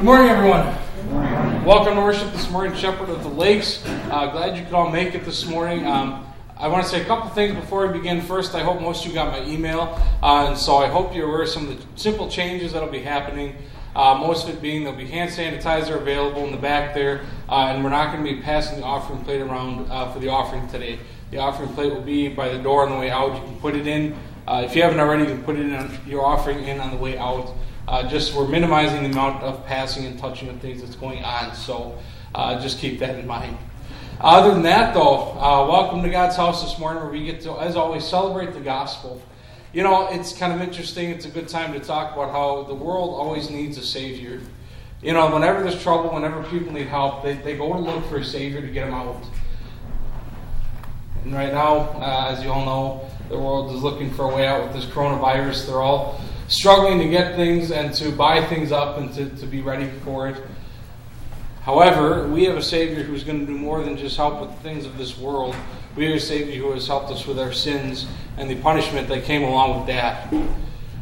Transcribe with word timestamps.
Good 0.00 0.06
morning, 0.06 0.28
everyone. 0.28 0.78
Good 0.96 1.10
morning. 1.10 1.64
Welcome 1.66 1.94
to 1.96 2.00
worship 2.00 2.32
this 2.32 2.50
morning, 2.50 2.74
Shepherd 2.74 3.10
of 3.10 3.22
the 3.22 3.28
Lakes. 3.28 3.84
Uh, 3.84 4.30
glad 4.32 4.56
you 4.56 4.64
could 4.64 4.72
all 4.72 4.88
make 4.88 5.14
it 5.14 5.26
this 5.26 5.44
morning. 5.44 5.86
Um, 5.86 6.26
I 6.56 6.68
want 6.68 6.82
to 6.84 6.88
say 6.88 7.02
a 7.02 7.04
couple 7.04 7.28
things 7.28 7.54
before 7.54 7.86
we 7.86 7.98
begin. 7.98 8.22
First, 8.22 8.54
I 8.54 8.62
hope 8.62 8.80
most 8.80 9.04
of 9.04 9.10
you 9.10 9.14
got 9.14 9.30
my 9.30 9.46
email, 9.46 10.00
uh, 10.22 10.46
and 10.48 10.56
so 10.56 10.78
I 10.78 10.86
hope 10.86 11.14
you're 11.14 11.28
aware 11.28 11.42
of 11.42 11.50
some 11.50 11.68
of 11.68 11.76
the 11.76 12.00
simple 12.00 12.30
changes 12.30 12.72
that'll 12.72 12.88
be 12.88 13.02
happening. 13.02 13.56
Uh, 13.94 14.14
most 14.14 14.48
of 14.48 14.54
it 14.54 14.62
being 14.62 14.84
there'll 14.84 14.98
be 14.98 15.06
hand 15.06 15.32
sanitizer 15.32 16.00
available 16.00 16.46
in 16.46 16.52
the 16.52 16.56
back 16.56 16.94
there, 16.94 17.20
uh, 17.50 17.66
and 17.66 17.84
we're 17.84 17.90
not 17.90 18.10
going 18.10 18.24
to 18.24 18.34
be 18.36 18.40
passing 18.40 18.80
the 18.80 18.86
offering 18.86 19.22
plate 19.22 19.42
around 19.42 19.86
uh, 19.90 20.10
for 20.14 20.18
the 20.18 20.30
offering 20.30 20.66
today. 20.68 20.98
The 21.30 21.36
offering 21.36 21.74
plate 21.74 21.92
will 21.92 22.00
be 22.00 22.28
by 22.28 22.48
the 22.48 22.58
door 22.58 22.84
on 22.84 22.90
the 22.90 22.96
way 22.96 23.10
out. 23.10 23.34
You 23.34 23.42
can 23.42 23.60
put 23.60 23.76
it 23.76 23.86
in. 23.86 24.16
Uh, 24.48 24.62
if 24.64 24.74
you 24.74 24.80
haven't 24.80 24.98
already, 24.98 25.24
you 25.24 25.34
can 25.34 25.44
put 25.44 25.56
it 25.56 25.66
in 25.66 25.90
your 26.06 26.24
offering 26.24 26.64
in 26.64 26.80
on 26.80 26.90
the 26.90 26.96
way 26.96 27.18
out. 27.18 27.54
Uh, 27.90 28.08
just 28.08 28.32
we're 28.34 28.46
minimizing 28.46 29.02
the 29.02 29.10
amount 29.10 29.42
of 29.42 29.66
passing 29.66 30.06
and 30.06 30.16
touching 30.16 30.48
of 30.48 30.60
things 30.60 30.80
that's 30.80 30.94
going 30.94 31.24
on. 31.24 31.52
So 31.56 31.98
uh, 32.36 32.60
just 32.60 32.78
keep 32.78 33.00
that 33.00 33.18
in 33.18 33.26
mind. 33.26 33.58
Other 34.20 34.52
than 34.52 34.62
that, 34.62 34.94
though, 34.94 35.32
uh, 35.32 35.66
welcome 35.68 36.00
to 36.04 36.08
God's 36.08 36.36
house 36.36 36.62
this 36.62 36.78
morning, 36.78 37.02
where 37.02 37.10
we 37.10 37.24
get 37.24 37.40
to, 37.40 37.54
as 37.54 37.74
always, 37.74 38.04
celebrate 38.04 38.52
the 38.52 38.60
gospel. 38.60 39.20
You 39.72 39.82
know, 39.82 40.06
it's 40.06 40.32
kind 40.38 40.52
of 40.52 40.60
interesting. 40.60 41.10
It's 41.10 41.24
a 41.24 41.30
good 41.30 41.48
time 41.48 41.72
to 41.72 41.80
talk 41.80 42.12
about 42.12 42.30
how 42.30 42.62
the 42.62 42.76
world 42.76 43.10
always 43.10 43.50
needs 43.50 43.76
a 43.76 43.82
savior. 43.82 44.40
You 45.02 45.12
know, 45.12 45.28
whenever 45.34 45.60
there's 45.60 45.82
trouble, 45.82 46.14
whenever 46.14 46.44
people 46.44 46.72
need 46.72 46.86
help, 46.86 47.24
they, 47.24 47.34
they 47.34 47.56
go 47.56 47.72
to 47.72 47.78
look 47.80 48.04
for 48.06 48.18
a 48.18 48.24
savior 48.24 48.60
to 48.60 48.68
get 48.68 48.84
them 48.84 48.94
out. 48.94 49.24
And 51.24 51.34
right 51.34 51.52
now, 51.52 51.78
uh, 52.00 52.28
as 52.30 52.44
you 52.44 52.52
all 52.52 52.64
know, 52.64 53.10
the 53.28 53.36
world 53.36 53.74
is 53.74 53.82
looking 53.82 54.12
for 54.12 54.30
a 54.30 54.36
way 54.36 54.46
out 54.46 54.62
with 54.62 54.74
this 54.74 54.84
coronavirus. 54.84 55.66
They're 55.66 55.82
all 55.82 56.20
struggling 56.50 56.98
to 56.98 57.08
get 57.08 57.36
things 57.36 57.70
and 57.70 57.94
to 57.94 58.10
buy 58.10 58.44
things 58.46 58.72
up 58.72 58.98
and 58.98 59.14
to, 59.14 59.30
to 59.40 59.46
be 59.46 59.62
ready 59.62 59.88
for 60.04 60.28
it. 60.28 60.36
However, 61.62 62.26
we 62.26 62.44
have 62.44 62.56
a 62.56 62.62
Savior 62.62 63.04
who's 63.04 63.22
going 63.22 63.38
to 63.40 63.46
do 63.46 63.56
more 63.56 63.84
than 63.84 63.96
just 63.96 64.16
help 64.16 64.40
with 64.40 64.50
the 64.50 64.62
things 64.62 64.84
of 64.84 64.98
this 64.98 65.16
world. 65.16 65.54
We 65.94 66.06
have 66.06 66.16
a 66.16 66.20
Savior 66.20 66.60
who 66.60 66.72
has 66.72 66.86
helped 66.86 67.10
us 67.10 67.24
with 67.26 67.38
our 67.38 67.52
sins 67.52 68.06
and 68.36 68.50
the 68.50 68.56
punishment 68.56 69.08
that 69.08 69.24
came 69.24 69.44
along 69.44 69.78
with 69.78 69.86
that. 69.86 70.32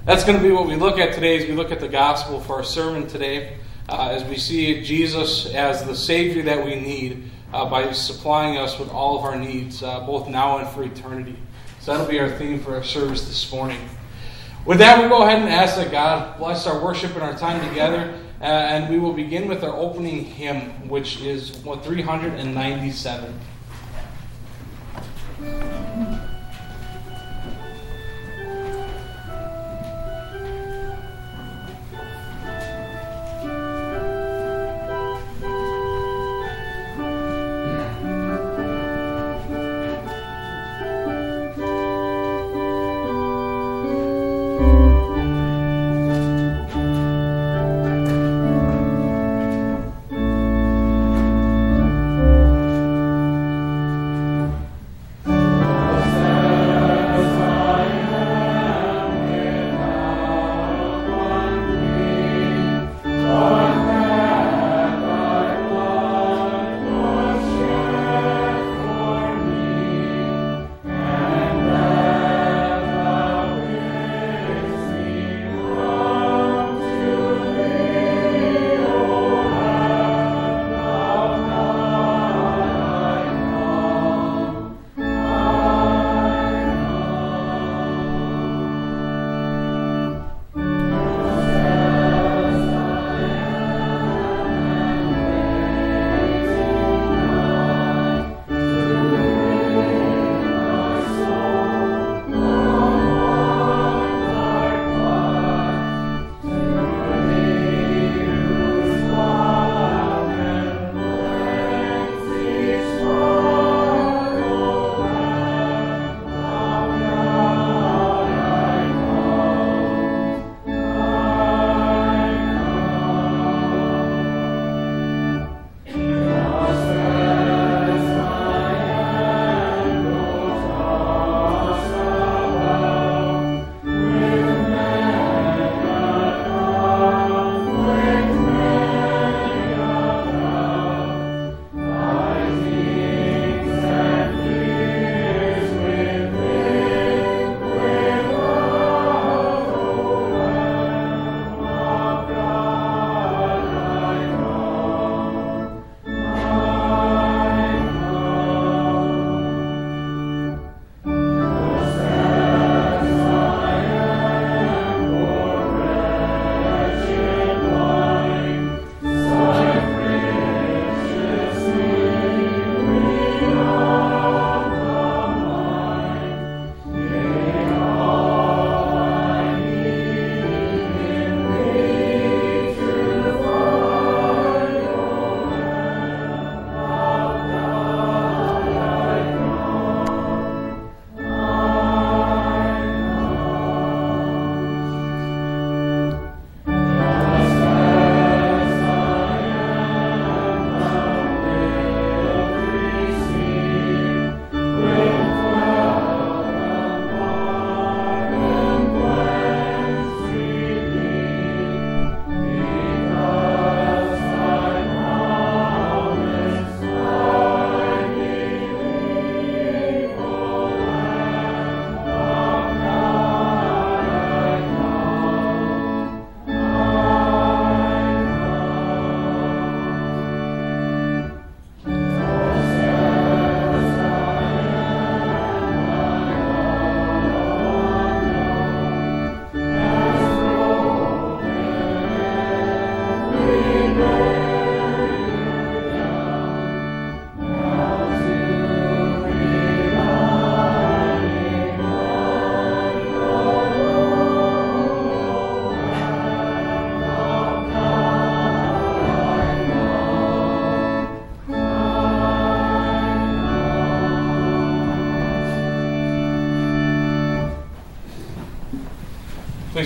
That's 0.04 0.24
going 0.24 0.36
to 0.36 0.42
be 0.42 0.52
what 0.52 0.66
we 0.66 0.76
look 0.76 0.98
at 0.98 1.14
today 1.14 1.38
as 1.38 1.48
we 1.48 1.54
look 1.54 1.72
at 1.72 1.80
the 1.80 1.88
gospel 1.88 2.40
for 2.40 2.56
our 2.56 2.64
sermon 2.64 3.06
today, 3.06 3.56
uh, 3.88 4.08
as 4.10 4.24
we 4.24 4.36
see 4.36 4.82
Jesus 4.82 5.46
as 5.54 5.84
the 5.84 5.96
Savior 5.96 6.42
that 6.42 6.62
we 6.62 6.74
need 6.74 7.30
uh, 7.54 7.68
by 7.70 7.90
supplying 7.92 8.58
us 8.58 8.78
with 8.78 8.90
all 8.90 9.18
of 9.18 9.24
our 9.24 9.36
needs, 9.36 9.82
uh, 9.82 10.00
both 10.00 10.28
now 10.28 10.58
and 10.58 10.68
for 10.68 10.82
eternity. 10.82 11.36
So 11.80 11.92
that'll 11.92 12.06
be 12.06 12.20
our 12.20 12.30
theme 12.36 12.60
for 12.60 12.74
our 12.74 12.84
service 12.84 13.26
this 13.26 13.50
morning. 13.50 13.80
With 14.64 14.78
that, 14.78 14.98
we'll 14.98 15.08
go 15.08 15.22
ahead 15.22 15.40
and 15.40 15.48
ask 15.48 15.76
that 15.76 15.90
God 15.90 16.38
bless 16.38 16.66
our 16.66 16.82
worship 16.82 17.14
and 17.14 17.22
our 17.22 17.36
time 17.36 17.66
together. 17.68 18.18
Uh, 18.40 18.44
and 18.44 18.88
we 18.88 18.98
will 18.98 19.12
begin 19.12 19.48
with 19.48 19.64
our 19.64 19.74
opening 19.74 20.24
hymn, 20.24 20.88
which 20.88 21.20
is 21.22 21.50
397. 21.50 23.40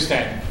Please 0.02 0.06
stand. 0.08 0.42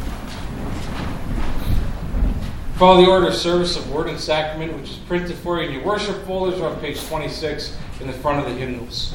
Follow 2.76 3.04
the 3.04 3.10
order 3.12 3.28
of 3.28 3.34
service 3.34 3.76
of 3.76 3.92
Word 3.92 4.08
and 4.08 4.18
Sacrament, 4.18 4.74
which 4.78 4.92
is 4.92 4.96
printed 4.96 5.36
for 5.36 5.62
you 5.62 5.68
in 5.68 5.74
your 5.74 5.84
worship 5.84 6.26
folders 6.26 6.62
on 6.62 6.80
page 6.80 7.06
26 7.08 7.78
in 8.00 8.08
the 8.08 8.14
front 8.14 8.40
of 8.40 8.46
the 8.46 8.58
hymnals. 8.58 9.14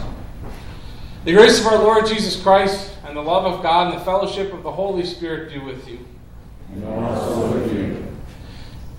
The 1.24 1.32
grace 1.32 1.58
of 1.58 1.66
our 1.66 1.78
Lord 1.78 2.06
Jesus 2.06 2.40
Christ 2.40 2.92
and 3.06 3.16
the 3.16 3.22
love 3.22 3.46
of 3.46 3.62
God 3.62 3.92
and 3.92 4.00
the 4.00 4.04
fellowship 4.04 4.52
of 4.52 4.62
the 4.62 4.70
Holy 4.70 5.06
Spirit 5.06 5.54
be 5.54 5.58
with 5.58 5.88
you. 5.88 6.00
And 6.74 6.84
also 6.84 7.52
with 7.54 7.72
you. 7.72 8.06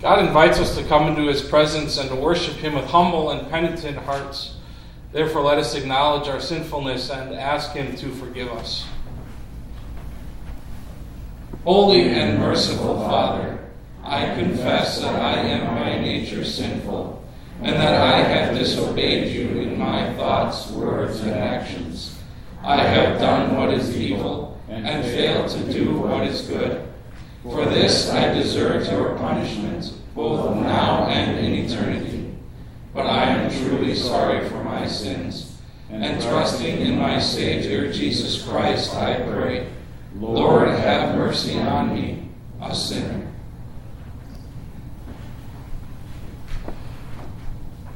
God 0.02 0.26
invites 0.26 0.58
us 0.58 0.76
to 0.76 0.84
come 0.86 1.08
into 1.08 1.28
His 1.32 1.44
presence 1.44 2.00
and 2.00 2.10
to 2.10 2.16
worship 2.16 2.56
Him 2.56 2.74
with 2.74 2.86
humble 2.86 3.30
and 3.30 3.48
penitent 3.52 3.98
hearts. 3.98 4.56
Therefore, 5.12 5.44
let 5.44 5.60
us 5.60 5.76
acknowledge 5.76 6.28
our 6.28 6.42
sinfulness 6.42 7.12
and 7.12 7.36
ask 7.36 7.74
Him 7.74 7.96
to 7.98 8.12
forgive 8.14 8.52
us. 8.54 8.88
Holy 11.68 12.14
and 12.14 12.40
merciful 12.40 12.98
Father, 13.02 13.60
I 14.02 14.34
confess 14.36 15.02
that 15.02 15.22
I 15.22 15.34
am 15.40 15.76
by 15.76 16.00
nature 16.00 16.46
sinful, 16.46 17.22
and 17.62 17.76
that 17.76 17.94
I 17.94 18.20
have 18.20 18.58
disobeyed 18.58 19.36
you 19.36 19.50
in 19.60 19.78
my 19.78 20.14
thoughts, 20.14 20.72
words, 20.72 21.20
and 21.20 21.32
actions. 21.32 22.18
I 22.64 22.84
have 22.84 23.20
done 23.20 23.58
what 23.58 23.74
is 23.74 24.00
evil, 24.00 24.62
and 24.70 25.04
failed 25.04 25.50
to 25.50 25.74
do 25.74 26.00
what 26.00 26.26
is 26.26 26.48
good. 26.48 26.88
For 27.44 27.66
this 27.66 28.10
I 28.12 28.34
deserve 28.34 28.90
your 28.90 29.18
punishment, 29.18 29.92
both 30.16 30.56
now 30.56 31.08
and 31.08 31.38
in 31.38 31.66
eternity. 31.66 32.34
But 32.94 33.08
I 33.08 33.26
am 33.26 33.52
truly 33.52 33.94
sorry 33.94 34.48
for 34.48 34.64
my 34.64 34.88
sins, 34.88 35.60
and 35.90 36.22
trusting 36.22 36.80
in 36.80 36.98
my 36.98 37.20
Savior 37.20 37.92
Jesus 37.92 38.42
Christ, 38.48 38.96
I 38.96 39.16
pray. 39.16 39.68
Lord, 40.20 40.70
have 40.70 41.16
mercy 41.16 41.60
on 41.60 41.94
me, 41.94 42.30
a 42.62 42.74
sinner. 42.74 43.28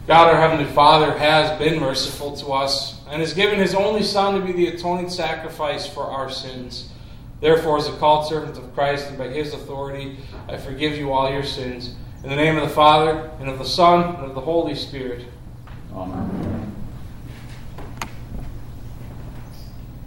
God, 0.07 0.33
our 0.33 0.39
Heavenly 0.39 0.71
Father, 0.73 1.17
has 1.17 1.57
been 1.57 1.79
merciful 1.79 2.35
to 2.37 2.47
us 2.47 3.01
and 3.09 3.21
has 3.21 3.33
given 3.33 3.59
His 3.59 3.73
only 3.73 4.03
Son 4.03 4.39
to 4.39 4.45
be 4.45 4.51
the 4.51 4.67
atoning 4.67 5.09
sacrifice 5.09 5.87
for 5.87 6.03
our 6.03 6.29
sins. 6.29 6.89
Therefore, 7.39 7.77
as 7.77 7.87
a 7.87 7.93
called 7.93 8.27
servant 8.27 8.57
of 8.57 8.73
Christ 8.75 9.07
and 9.07 9.17
by 9.17 9.29
His 9.29 9.53
authority, 9.53 10.17
I 10.47 10.57
forgive 10.57 10.95
you 10.95 11.11
all 11.11 11.31
your 11.31 11.43
sins. 11.43 11.95
In 12.23 12.29
the 12.29 12.35
name 12.35 12.55
of 12.57 12.67
the 12.67 12.75
Father, 12.75 13.31
and 13.39 13.49
of 13.49 13.57
the 13.57 13.65
Son, 13.65 14.15
and 14.15 14.25
of 14.25 14.35
the 14.35 14.41
Holy 14.41 14.75
Spirit. 14.75 15.25
Amen. 15.93 16.60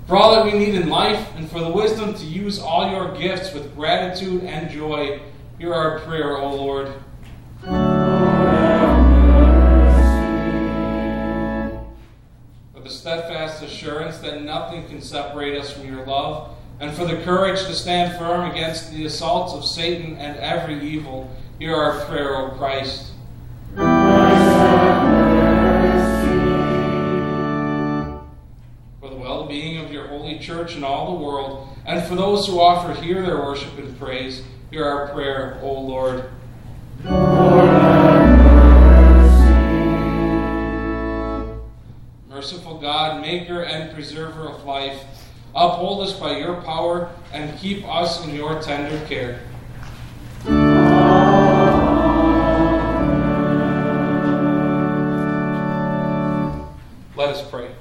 For 0.06 0.17
all 0.17 0.35
that 0.35 0.45
we 0.45 0.53
need 0.59 0.75
in 0.75 0.91
life, 0.91 1.35
and 1.35 1.51
for 1.51 1.61
the 1.61 1.71
wisdom 1.71 2.12
to 2.12 2.25
use 2.27 2.59
all 2.59 2.91
your 2.91 3.17
gifts 3.17 3.55
with 3.55 3.75
gratitude 3.75 4.45
and 4.45 4.71
joy, 4.71 5.23
hear 5.59 5.73
our 5.73 6.01
prayer, 6.01 6.37
O 6.37 6.55
Lord. 6.55 6.93
For 12.75 12.81
the 12.83 12.91
steadfast 12.91 13.62
assurance 13.62 14.19
that 14.19 14.43
nothing 14.43 14.87
can 14.89 15.01
separate 15.01 15.59
us 15.59 15.73
from 15.73 15.89
your 15.89 16.05
love, 16.05 16.50
and 16.81 16.93
for 16.93 17.07
the 17.07 17.23
courage 17.23 17.61
to 17.61 17.73
stand 17.75 18.19
firm 18.19 18.50
against 18.50 18.93
the 18.93 19.07
assaults 19.07 19.55
of 19.55 19.65
Satan 19.65 20.19
and 20.19 20.37
every 20.37 20.87
evil, 20.87 21.35
hear 21.59 21.75
our 21.75 22.05
prayer, 22.05 22.37
O 22.37 22.50
Christ. 22.50 23.13
Church 30.44 30.75
and 30.75 30.85
all 30.85 31.17
the 31.17 31.25
world, 31.25 31.69
and 31.87 32.06
for 32.06 32.14
those 32.14 32.46
who 32.46 32.61
offer 32.61 32.93
here 33.00 33.23
their 33.23 33.38
worship 33.38 33.76
and 33.79 33.99
praise, 33.99 34.43
hear 34.70 34.85
our 34.85 35.08
prayer, 35.08 35.58
O 35.62 35.73
Lord. 35.81 36.31
Merciful 42.29 42.79
God, 42.79 43.23
maker 43.23 43.62
and 43.62 43.94
preserver 43.94 44.49
of 44.49 44.64
life, 44.64 45.02
uphold 45.55 46.06
us 46.06 46.19
by 46.19 46.37
your 46.37 46.61
power 46.62 47.11
and 47.32 47.58
keep 47.58 47.87
us 47.88 48.25
in 48.26 48.35
your 48.35 48.61
tender 48.61 49.05
care. 49.06 49.40
Let 57.17 57.29
us 57.31 57.49
pray. 57.49 57.74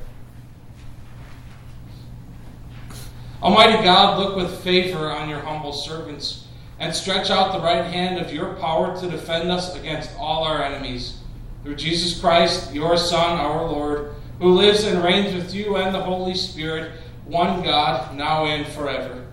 Almighty 3.44 3.84
God, 3.84 4.20
look 4.20 4.38
with 4.38 4.64
favor 4.64 5.12
on 5.12 5.28
your 5.28 5.42
humble 5.42 5.74
servants 5.74 6.46
and 6.80 6.96
stretch 6.96 7.30
out 7.30 7.52
the 7.52 7.60
right 7.60 7.84
hand 7.84 8.18
of 8.18 8.34
your 8.34 8.54
power 8.54 8.98
to 8.98 9.10
defend 9.10 9.52
us 9.52 9.76
against 9.76 10.12
all 10.18 10.46
our 10.46 10.64
enemies. 10.64 11.18
Through 11.62 11.76
Jesus 11.76 12.18
Christ, 12.22 12.74
your 12.74 12.96
Son, 12.96 13.38
our 13.38 13.70
Lord, 13.70 14.16
who 14.40 14.54
lives 14.54 14.86
and 14.86 15.04
reigns 15.04 15.34
with 15.36 15.54
you 15.54 15.76
and 15.76 15.94
the 15.94 16.02
Holy 16.02 16.36
Spirit, 16.36 16.94
one 17.26 17.62
God, 17.64 18.16
now 18.16 18.46
and 18.46 18.66
forever. 18.66 19.26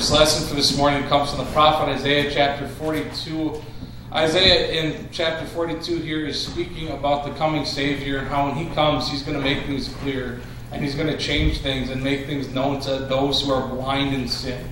First 0.00 0.12
lesson 0.12 0.48
for 0.48 0.54
this 0.54 0.78
morning 0.78 1.06
comes 1.08 1.28
from 1.28 1.44
the 1.44 1.52
prophet 1.52 1.90
Isaiah 1.90 2.30
chapter 2.32 2.66
42. 2.66 3.62
Isaiah 4.10 4.82
in 4.82 5.06
chapter 5.12 5.44
42 5.44 5.98
here 5.98 6.26
is 6.26 6.42
speaking 6.42 6.88
about 6.88 7.26
the 7.26 7.32
coming 7.32 7.66
Savior 7.66 8.16
and 8.16 8.26
how 8.26 8.46
when 8.46 8.56
he 8.56 8.74
comes, 8.74 9.10
he's 9.10 9.22
going 9.22 9.36
to 9.36 9.44
make 9.44 9.66
things 9.66 9.90
clear 9.96 10.40
and 10.72 10.82
he's 10.82 10.94
going 10.94 11.08
to 11.08 11.18
change 11.18 11.58
things 11.58 11.90
and 11.90 12.02
make 12.02 12.24
things 12.24 12.48
known 12.48 12.80
to 12.80 13.00
those 13.10 13.42
who 13.42 13.52
are 13.52 13.68
blind 13.68 14.14
in 14.14 14.26
sin. 14.26 14.70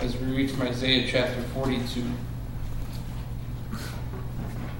As 0.00 0.16
we 0.16 0.32
read 0.32 0.50
from 0.50 0.62
Isaiah 0.62 1.06
chapter 1.08 1.40
42. 1.54 2.02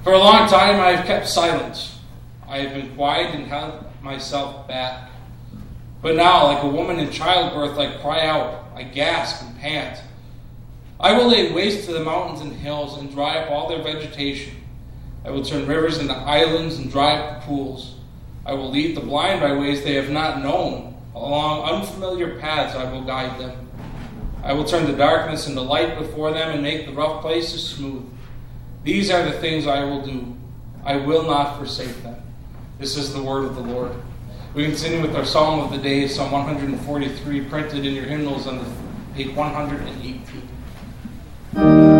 For 0.03 0.11
a 0.11 0.19
long 0.19 0.49
time 0.49 0.81
I 0.81 0.97
have 0.97 1.05
kept 1.05 1.29
silence. 1.29 1.97
I 2.45 2.57
have 2.57 2.73
been 2.73 2.93
quiet 2.93 3.33
and 3.33 3.45
held 3.45 3.85
myself 4.01 4.67
back. 4.67 5.11
But 6.01 6.17
now, 6.17 6.47
like 6.47 6.61
a 6.61 6.67
woman 6.67 6.99
in 6.99 7.09
childbirth, 7.09 7.77
I 7.77 7.95
cry 8.01 8.25
out, 8.25 8.60
I 8.81 8.85
gasp 8.85 9.45
and 9.45 9.59
pant. 9.59 10.01
I 10.99 11.15
will 11.15 11.27
lay 11.27 11.51
waste 11.51 11.85
to 11.85 11.93
the 11.93 12.03
mountains 12.03 12.41
and 12.41 12.51
hills 12.51 12.97
and 12.97 13.11
dry 13.11 13.37
up 13.37 13.51
all 13.51 13.69
their 13.69 13.83
vegetation. 13.83 14.55
I 15.23 15.29
will 15.29 15.45
turn 15.45 15.67
rivers 15.67 15.99
into 15.99 16.15
islands 16.15 16.79
and 16.79 16.91
dry 16.91 17.13
up 17.13 17.41
the 17.41 17.45
pools. 17.45 17.97
I 18.43 18.53
will 18.53 18.71
lead 18.71 18.97
the 18.97 19.01
blind 19.01 19.39
by 19.39 19.53
ways 19.53 19.83
they 19.83 19.93
have 19.93 20.09
not 20.09 20.41
known. 20.41 20.99
Along 21.13 21.69
unfamiliar 21.69 22.39
paths 22.39 22.75
I 22.75 22.91
will 22.91 23.03
guide 23.03 23.39
them. 23.39 23.69
I 24.43 24.53
will 24.53 24.65
turn 24.65 24.87
the 24.87 24.97
darkness 24.97 25.47
into 25.47 25.61
light 25.61 25.99
before 25.99 26.31
them 26.31 26.49
and 26.49 26.63
make 26.63 26.87
the 26.87 26.93
rough 26.93 27.21
places 27.21 27.63
smooth. 27.63 28.09
These 28.83 29.11
are 29.11 29.23
the 29.23 29.33
things 29.33 29.67
I 29.67 29.83
will 29.83 30.01
do. 30.01 30.35
I 30.83 30.95
will 30.95 31.23
not 31.23 31.59
forsake 31.59 32.01
them. 32.01 32.15
This 32.79 32.97
is 32.97 33.13
the 33.13 33.21
word 33.21 33.43
of 33.45 33.53
the 33.53 33.61
Lord. 33.61 33.91
We 34.53 34.65
continue 34.65 35.01
with 35.01 35.15
our 35.15 35.23
psalm 35.23 35.61
of 35.61 35.71
the 35.71 35.77
day, 35.77 36.09
Psalm 36.09 36.29
143, 36.29 37.45
printed 37.45 37.85
in 37.85 37.93
your 37.93 38.03
hymnals 38.03 38.47
on 38.47 38.57
the 38.57 38.65
page 39.15 39.33
118. 39.33 41.90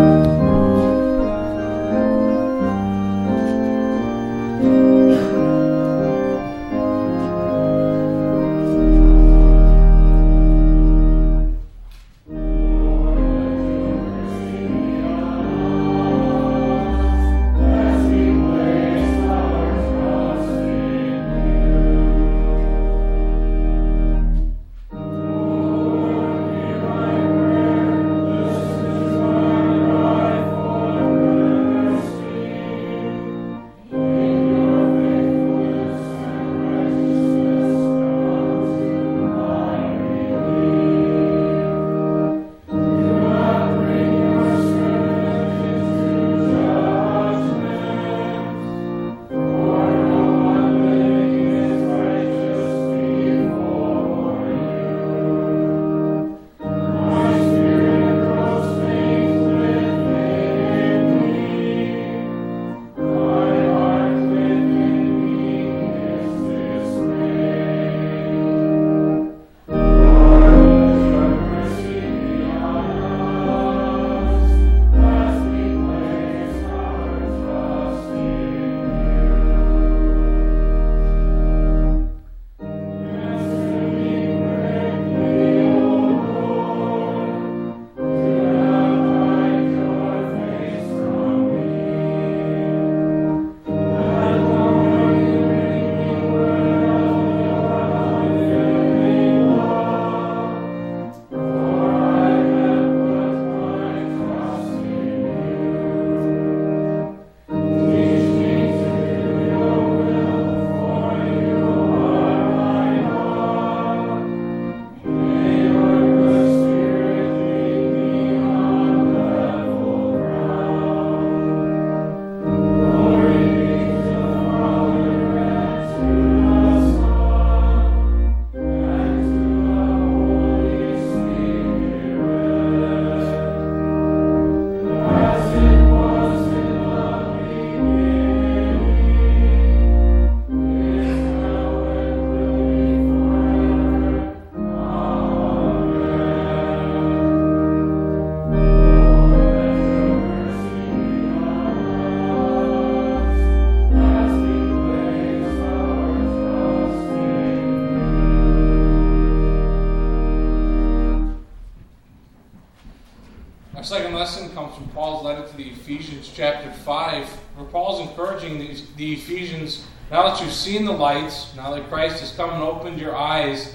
Chapter 166.52 166.70
5, 166.70 167.26
where 167.56 167.66
Paul's 167.66 168.06
encouraging 168.06 168.58
these, 168.58 168.86
the 168.96 169.14
Ephesians 169.14 169.86
now 170.10 170.28
that 170.28 170.42
you've 170.42 170.52
seen 170.52 170.84
the 170.84 170.92
lights, 170.92 171.54
now 171.56 171.74
that 171.74 171.88
Christ 171.88 172.20
has 172.20 172.32
come 172.32 172.50
and 172.50 172.62
opened 172.62 173.00
your 173.00 173.16
eyes, 173.16 173.74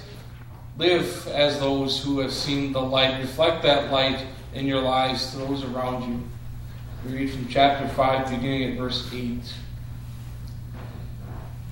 live 0.76 1.26
as 1.28 1.58
those 1.58 2.00
who 2.00 2.20
have 2.20 2.32
seen 2.32 2.72
the 2.72 2.80
light. 2.80 3.18
Reflect 3.18 3.64
that 3.64 3.90
light 3.90 4.24
in 4.54 4.64
your 4.64 4.80
lives 4.80 5.32
to 5.32 5.38
those 5.38 5.64
around 5.64 6.08
you. 6.08 6.22
We 7.04 7.18
read 7.18 7.30
from 7.32 7.48
chapter 7.48 7.88
5, 7.88 8.30
beginning 8.30 8.70
at 8.70 8.78
verse 8.78 9.12
8. 9.12 9.40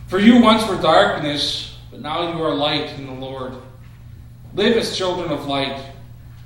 For 0.09 0.19
you 0.19 0.41
once 0.41 0.67
were 0.69 0.83
darkness, 0.83 1.79
but 1.93 2.01
now 2.01 2.37
you 2.37 2.43
are 2.43 2.53
light 2.53 2.91
in 2.99 3.07
the 3.07 3.13
Lord. 3.13 3.55
Live 4.55 4.77
as 4.77 4.97
children 4.97 5.31
of 5.31 5.47
light, 5.47 5.81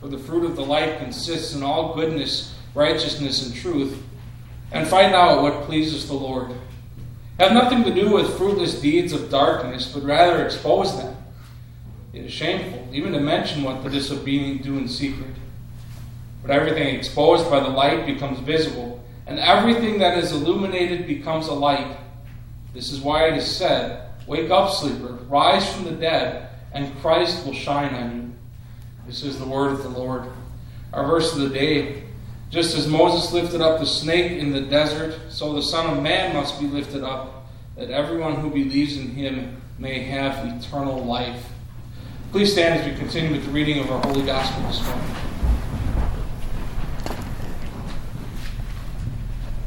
for 0.00 0.08
the 0.08 0.18
fruit 0.18 0.44
of 0.44 0.56
the 0.56 0.64
light 0.64 0.98
consists 0.98 1.54
in 1.54 1.62
all 1.62 1.94
goodness, 1.94 2.54
righteousness, 2.74 3.46
and 3.46 3.54
truth. 3.54 4.02
And 4.72 4.86
find 4.86 5.14
out 5.14 5.42
what 5.42 5.62
pleases 5.62 6.06
the 6.06 6.14
Lord. 6.14 6.52
Have 7.38 7.52
nothing 7.52 7.84
to 7.84 7.94
do 7.94 8.10
with 8.10 8.36
fruitless 8.36 8.80
deeds 8.80 9.12
of 9.12 9.30
darkness, 9.30 9.90
but 9.92 10.02
rather 10.02 10.44
expose 10.44 10.96
them. 10.96 11.16
It 12.12 12.24
is 12.24 12.32
shameful 12.32 12.88
even 12.92 13.12
to 13.12 13.20
mention 13.20 13.62
what 13.62 13.82
the 13.82 13.90
disobedient 13.90 14.62
do 14.62 14.76
in 14.76 14.88
secret. 14.88 15.34
But 16.42 16.50
everything 16.50 16.94
exposed 16.94 17.50
by 17.50 17.60
the 17.60 17.68
light 17.68 18.06
becomes 18.06 18.40
visible, 18.40 19.02
and 19.26 19.38
everything 19.38 19.98
that 19.98 20.18
is 20.18 20.32
illuminated 20.32 21.06
becomes 21.06 21.48
a 21.48 21.54
light. 21.54 21.96
This 22.74 22.92
is 22.92 23.00
why 23.00 23.28
it 23.28 23.36
is 23.36 23.46
said, 23.46 24.08
Wake 24.26 24.50
up, 24.50 24.72
sleeper, 24.72 25.18
rise 25.28 25.72
from 25.72 25.84
the 25.84 25.92
dead, 25.92 26.50
and 26.72 26.96
Christ 27.00 27.44
will 27.44 27.54
shine 27.54 27.94
on 27.94 28.16
you. 28.16 28.32
This 29.06 29.22
is 29.22 29.38
the 29.38 29.46
word 29.46 29.72
of 29.72 29.82
the 29.82 29.88
Lord. 29.88 30.24
Our 30.92 31.06
verse 31.06 31.32
of 31.32 31.40
the 31.40 31.48
day 31.48 32.04
just 32.50 32.76
as 32.76 32.88
Moses 32.88 33.32
lifted 33.32 33.60
up 33.60 33.78
the 33.78 33.86
snake 33.86 34.32
in 34.32 34.52
the 34.52 34.60
desert, 34.60 35.16
so 35.30 35.54
the 35.54 35.62
Son 35.62 35.96
of 35.96 36.02
Man 36.02 36.34
must 36.34 36.58
be 36.58 36.66
lifted 36.66 37.04
up, 37.04 37.46
that 37.76 37.90
everyone 37.90 38.36
who 38.36 38.50
believes 38.50 38.96
in 38.96 39.10
him 39.10 39.62
may 39.78 40.02
have 40.02 40.44
eternal 40.46 41.04
life. 41.04 41.46
Please 42.32 42.52
stand 42.52 42.80
as 42.80 42.86
we 42.86 42.94
continue 42.96 43.30
with 43.30 43.44
the 43.44 43.52
reading 43.52 43.78
of 43.78 43.90
our 43.90 44.00
Holy 44.02 44.26
Gospel 44.26 44.62
this 44.64 44.84
morning. 44.84 45.16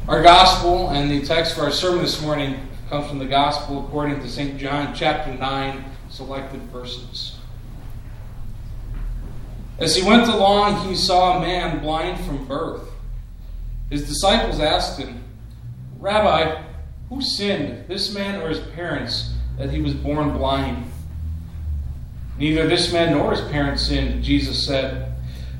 Our 0.06 0.22
gospel 0.22 0.90
and 0.90 1.10
the 1.10 1.22
text 1.24 1.54
for 1.54 1.62
our 1.62 1.70
sermon 1.70 2.02
this 2.02 2.20
morning 2.20 2.68
comes 2.90 3.08
from 3.08 3.18
the 3.18 3.24
gospel 3.24 3.86
according 3.86 4.20
to 4.20 4.28
St. 4.28 4.58
John 4.58 4.94
chapter 4.94 5.32
9, 5.32 5.84
selected 6.10 6.60
verses. 6.64 7.33
As 9.78 9.96
he 9.96 10.06
went 10.06 10.28
along, 10.28 10.88
he 10.88 10.94
saw 10.94 11.36
a 11.36 11.40
man 11.40 11.80
blind 11.80 12.24
from 12.24 12.46
birth. 12.46 12.88
His 13.90 14.06
disciples 14.06 14.60
asked 14.60 14.98
him, 14.98 15.24
Rabbi, 15.98 16.62
who 17.08 17.20
sinned, 17.20 17.88
this 17.88 18.14
man 18.14 18.40
or 18.40 18.48
his 18.48 18.60
parents, 18.60 19.34
that 19.58 19.70
he 19.70 19.80
was 19.80 19.94
born 19.94 20.36
blind? 20.36 20.90
Neither 22.38 22.66
this 22.66 22.92
man 22.92 23.12
nor 23.12 23.32
his 23.32 23.40
parents 23.50 23.86
sinned, 23.86 24.24
Jesus 24.24 24.64
said. 24.64 25.12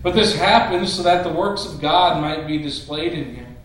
But 0.03 0.15
this 0.15 0.37
happened 0.37 0.89
so 0.89 1.03
that 1.03 1.25
the 1.25 1.33
works 1.33 1.65
of 1.65 1.81
God 1.81 2.21
might 2.21 2.47
be 2.47 2.59
displayed 2.59 3.13
in 3.13 3.35
him. 3.35 3.57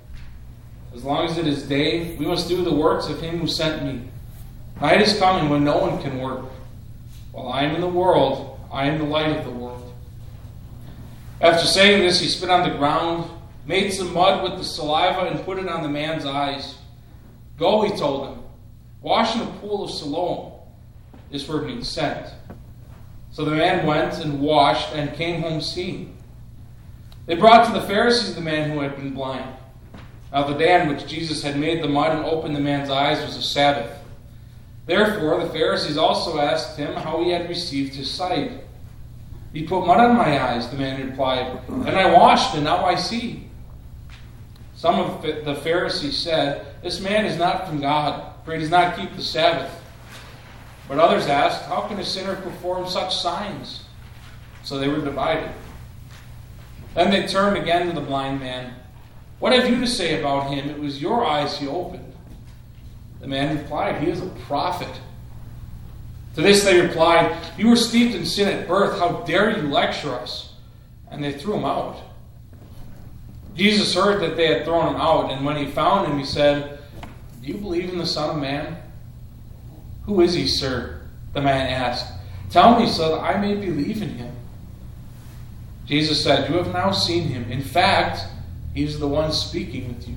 As 0.94 1.04
long 1.04 1.26
as 1.26 1.38
it 1.38 1.46
is 1.46 1.64
day, 1.64 2.16
we 2.16 2.26
must 2.26 2.48
do 2.48 2.64
the 2.64 2.74
works 2.74 3.08
of 3.08 3.22
him 3.22 3.40
who 3.40 3.48
sent 3.48 3.84
me. 3.84 4.10
Night 4.82 5.02
is 5.02 5.20
coming 5.20 5.50
when 5.50 5.64
no 5.64 5.78
one 5.78 6.02
can 6.02 6.20
work. 6.20 6.46
While 7.32 7.50
I 7.50 7.64
am 7.64 7.76
in 7.76 7.82
the 7.82 7.88
world, 7.88 8.60
I 8.72 8.86
am 8.86 8.98
the 8.98 9.06
light 9.06 9.36
of 9.36 9.44
the 9.44 9.52
world. 9.52 9.89
After 11.42 11.66
saying 11.66 12.02
this, 12.02 12.20
he 12.20 12.28
spit 12.28 12.50
on 12.50 12.70
the 12.70 12.76
ground, 12.78 13.30
made 13.66 13.92
some 13.92 14.14
mud 14.14 14.44
with 14.44 14.60
the 14.60 14.66
saliva, 14.66 15.28
and 15.28 15.44
put 15.46 15.58
it 15.58 15.70
on 15.70 15.84
the 15.84 15.90
man's 15.90 16.26
eyes. 16.26 16.76
Go, 17.58 17.82
he 17.82 17.96
told 17.96 18.30
him. 18.30 18.44
Wash 19.02 19.36
in 19.36 19.40
the 19.40 19.52
pool 19.60 19.84
of 19.84 19.92
Siloam. 19.92 20.52
This 21.32 21.48
word 21.48 21.66
means 21.66 21.88
sent. 21.88 22.28
So 23.32 23.46
the 23.46 23.52
man 23.52 23.86
went 23.86 24.16
and 24.20 24.42
washed 24.42 24.94
and 24.94 25.14
came 25.14 25.42
home 25.42 25.62
seeing. 25.62 26.18
They 27.26 27.36
brought 27.36 27.68
to 27.68 27.80
the 27.80 27.86
Pharisees 27.86 28.36
the 28.36 28.42
man 28.42 28.72
who 28.72 28.82
had 28.82 28.96
been 28.96 29.14
blind. 29.14 29.56
Now, 30.32 30.44
the 30.44 30.58
day 30.58 30.80
on 30.80 30.90
which 30.90 31.08
Jesus 31.08 31.42
had 31.42 31.58
made 31.58 31.84
the 31.84 31.88
mud 31.88 32.16
and 32.16 32.26
opened 32.26 32.56
the 32.56 32.60
man's 32.60 32.90
eyes 32.90 33.24
was 33.26 33.38
a 33.38 33.42
Sabbath. 33.42 33.98
Therefore, 34.86 35.44
the 35.44 35.50
Pharisees 35.50 35.98
also 35.98 36.40
asked 36.40 36.78
him 36.78 36.94
how 36.96 37.24
he 37.24 37.32
had 37.32 37.48
received 37.48 37.94
his 37.94 38.10
sight. 38.10 38.64
He 39.54 39.64
put 39.64 39.86
mud 39.86 40.00
on 40.00 40.16
my 40.16 40.40
eyes, 40.40 40.70
the 40.70 40.78
man 40.78 41.10
replied, 41.10 41.60
and 41.68 41.90
I 41.90 42.14
washed, 42.14 42.54
and 42.56 42.64
now 42.64 42.86
I 42.86 42.96
see. 42.96 43.50
Some 44.76 45.00
of 45.00 45.22
the 45.22 45.56
Pharisees 45.56 46.18
said, 46.18 46.68
This 46.84 47.02
man 47.02 47.26
is 47.26 47.38
not 47.38 47.68
from 47.68 47.82
God, 47.82 48.34
for 48.46 48.54
he 48.54 48.60
does 48.60 48.70
not 48.70 48.96
keep 48.96 49.16
the 49.16 49.22
Sabbath. 49.24 49.76
But 50.88 51.00
others 51.00 51.28
asked, 51.28 51.66
How 51.66 51.82
can 51.82 52.00
a 52.00 52.06
sinner 52.06 52.36
perform 52.36 52.88
such 52.88 53.16
signs? 53.16 53.84
So 54.64 54.78
they 54.78 54.88
were 54.88 55.02
divided. 55.02 55.52
Then 56.96 57.12
they 57.12 57.28
turned 57.28 57.58
again 57.58 57.88
to 57.88 57.94
the 57.94 58.02
blind 58.02 58.40
man. 58.40 58.74
What 59.40 59.54
have 59.54 59.70
you 59.70 59.80
to 59.80 59.88
say 59.88 60.20
about 60.20 60.50
him? 60.52 60.70
It 60.70 60.80
was 60.80 61.02
your 61.02 61.26
eyes 61.26 61.58
he 61.58 61.68
opened. 61.68 62.14
The 63.20 63.28
man 63.28 63.58
replied, 63.58 64.02
He 64.02 64.10
is 64.10 64.22
a 64.22 64.30
prophet. 64.48 64.90
To 66.40 66.44
this 66.44 66.64
they 66.64 66.80
replied, 66.80 67.36
You 67.58 67.68
were 67.68 67.76
steeped 67.76 68.16
in 68.16 68.26
sin 68.26 68.48
at 68.48 68.66
birth. 68.66 68.98
How 68.98 69.24
dare 69.24 69.58
you 69.58 69.64
lecture 69.64 70.14
us? 70.14 70.54
And 71.12 71.22
they 71.22 71.34
threw 71.34 71.56
him 71.56 71.66
out. 71.66 72.02
Jesus 73.56 73.94
heard 73.94 74.22
that 74.22 74.38
they 74.38 74.48
had 74.48 74.64
thrown 74.64 74.96
him 74.96 75.02
out, 75.02 75.34
and 75.34 75.46
when 75.46 75.58
he 75.58 75.66
found 75.66 76.08
him, 76.08 76.18
he 76.18 76.24
said, 76.24 76.80
Do 77.42 77.48
you 77.50 77.56
believe 77.56 77.90
in 77.90 77.98
the 77.98 78.06
Son 78.06 78.30
of 78.30 78.42
Man? 78.42 78.78
Who 80.06 80.22
is 80.22 80.34
he, 80.34 80.48
sir? 80.48 81.02
The 81.34 81.42
man 81.42 81.68
asked. 81.68 82.10
Tell 82.52 82.80
me 82.80 82.88
so 82.88 83.18
that 83.18 83.22
I 83.22 83.38
may 83.38 83.56
believe 83.56 84.02
in 84.02 84.16
him. 84.16 84.34
Jesus 85.88 86.24
said, 86.24 86.50
You 86.50 86.56
have 86.56 86.72
now 86.72 86.92
seen 86.92 87.24
him. 87.24 87.52
In 87.52 87.62
fact, 87.62 88.22
he 88.74 88.86
is 88.86 88.98
the 88.98 89.10
one 89.10 89.34
speaking 89.34 89.90
with 89.90 90.08
you. 90.08 90.16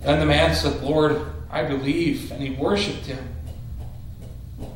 Then 0.00 0.18
the 0.18 0.26
man 0.26 0.52
said, 0.52 0.82
Lord, 0.82 1.26
I 1.48 1.62
believe. 1.62 2.32
And 2.32 2.42
he 2.42 2.50
worshiped 2.50 3.06
him. 3.06 3.36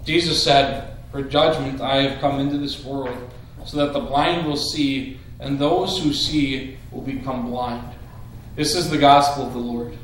Jesus 0.04 0.42
said, 0.42 0.96
For 1.10 1.22
judgment 1.22 1.80
I 1.80 2.02
have 2.02 2.20
come 2.20 2.38
into 2.40 2.58
this 2.58 2.84
world, 2.84 3.16
so 3.64 3.78
that 3.78 3.92
the 3.92 4.00
blind 4.00 4.46
will 4.46 4.56
see, 4.56 5.18
and 5.40 5.58
those 5.58 6.02
who 6.02 6.12
see 6.12 6.76
will 6.90 7.02
become 7.02 7.50
blind. 7.50 7.88
This 8.54 8.76
is 8.76 8.90
the 8.90 8.98
gospel 8.98 9.46
of 9.46 9.52
the 9.52 9.58
Lord. 9.58 9.96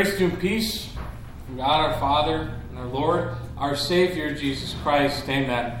Grace 0.00 0.20
and 0.20 0.38
peace 0.38 0.88
from 1.44 1.56
God 1.56 1.90
our 1.90 1.98
Father 1.98 2.54
and 2.70 2.78
our 2.78 2.86
Lord, 2.86 3.34
our 3.56 3.74
Savior, 3.74 4.32
Jesus 4.32 4.76
Christ. 4.84 5.28
Amen. 5.28 5.76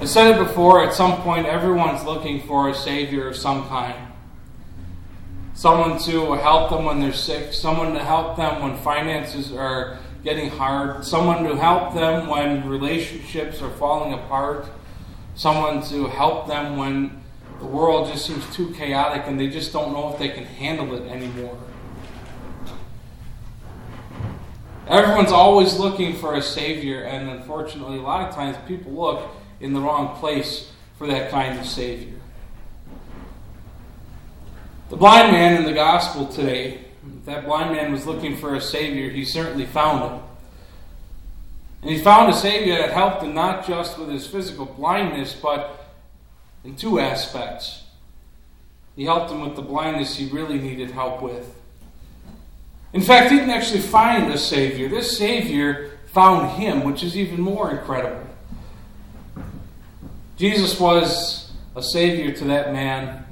I 0.00 0.04
said 0.04 0.30
it 0.30 0.38
before, 0.38 0.84
at 0.84 0.94
some 0.94 1.20
point, 1.22 1.48
everyone's 1.48 2.04
looking 2.04 2.46
for 2.46 2.68
a 2.68 2.74
Savior 2.74 3.26
of 3.26 3.34
some 3.34 3.66
kind. 3.66 3.96
Someone 5.54 5.98
to 6.02 6.34
help 6.34 6.70
them 6.70 6.84
when 6.84 7.00
they're 7.00 7.12
sick, 7.12 7.52
someone 7.52 7.94
to 7.94 8.04
help 8.04 8.36
them 8.36 8.62
when 8.62 8.76
finances 8.76 9.50
are 9.50 9.98
getting 10.22 10.50
hard, 10.50 11.04
someone 11.04 11.42
to 11.42 11.56
help 11.56 11.94
them 11.94 12.28
when 12.28 12.68
relationships 12.68 13.60
are 13.60 13.72
falling 13.72 14.12
apart, 14.12 14.66
someone 15.34 15.82
to 15.88 16.06
help 16.06 16.46
them 16.46 16.76
when 16.76 17.24
the 17.58 17.66
world 17.66 18.06
just 18.06 18.24
seems 18.24 18.48
too 18.54 18.72
chaotic 18.74 19.24
and 19.26 19.40
they 19.40 19.48
just 19.48 19.72
don't 19.72 19.92
know 19.92 20.12
if 20.12 20.18
they 20.20 20.28
can 20.28 20.44
handle 20.44 20.94
it 20.94 21.10
anymore. 21.10 21.58
Everyone's 24.86 25.32
always 25.32 25.78
looking 25.78 26.14
for 26.16 26.34
a 26.34 26.42
savior, 26.42 27.04
and 27.04 27.30
unfortunately, 27.30 27.96
a 27.96 28.02
lot 28.02 28.28
of 28.28 28.34
times 28.34 28.56
people 28.68 28.92
look 28.92 29.30
in 29.60 29.72
the 29.72 29.80
wrong 29.80 30.16
place 30.18 30.70
for 30.98 31.06
that 31.06 31.30
kind 31.30 31.58
of 31.58 31.64
savior. 31.64 32.20
The 34.90 34.96
blind 34.96 35.32
man 35.32 35.56
in 35.56 35.64
the 35.64 35.72
gospel 35.72 36.26
today, 36.26 36.82
that 37.24 37.46
blind 37.46 37.72
man 37.72 37.92
was 37.92 38.06
looking 38.06 38.36
for 38.36 38.54
a 38.54 38.60
savior, 38.60 39.08
he 39.08 39.24
certainly 39.24 39.64
found 39.64 40.10
him. 40.10 40.20
And 41.80 41.90
he 41.90 41.98
found 41.98 42.30
a 42.30 42.36
savior 42.36 42.76
that 42.76 42.90
helped 42.90 43.22
him 43.22 43.34
not 43.34 43.66
just 43.66 43.98
with 43.98 44.10
his 44.10 44.26
physical 44.26 44.66
blindness, 44.66 45.34
but 45.34 45.92
in 46.62 46.76
two 46.76 46.98
aspects. 46.98 47.84
He 48.96 49.04
helped 49.04 49.30
him 49.30 49.40
with 49.40 49.56
the 49.56 49.62
blindness 49.62 50.16
he 50.16 50.28
really 50.28 50.58
needed 50.58 50.90
help 50.90 51.22
with. 51.22 51.58
In 52.94 53.02
fact, 53.02 53.32
he 53.32 53.38
didn't 53.38 53.50
actually 53.50 53.80
find 53.80 54.32
a 54.32 54.38
Savior. 54.38 54.88
This 54.88 55.18
Savior 55.18 55.98
found 56.06 56.62
him, 56.62 56.84
which 56.84 57.02
is 57.02 57.16
even 57.16 57.40
more 57.40 57.72
incredible. 57.72 58.24
Jesus 60.36 60.78
was 60.78 61.52
a 61.74 61.82
Savior 61.82 62.32
to 62.32 62.44
that 62.44 62.72
man 62.72 63.26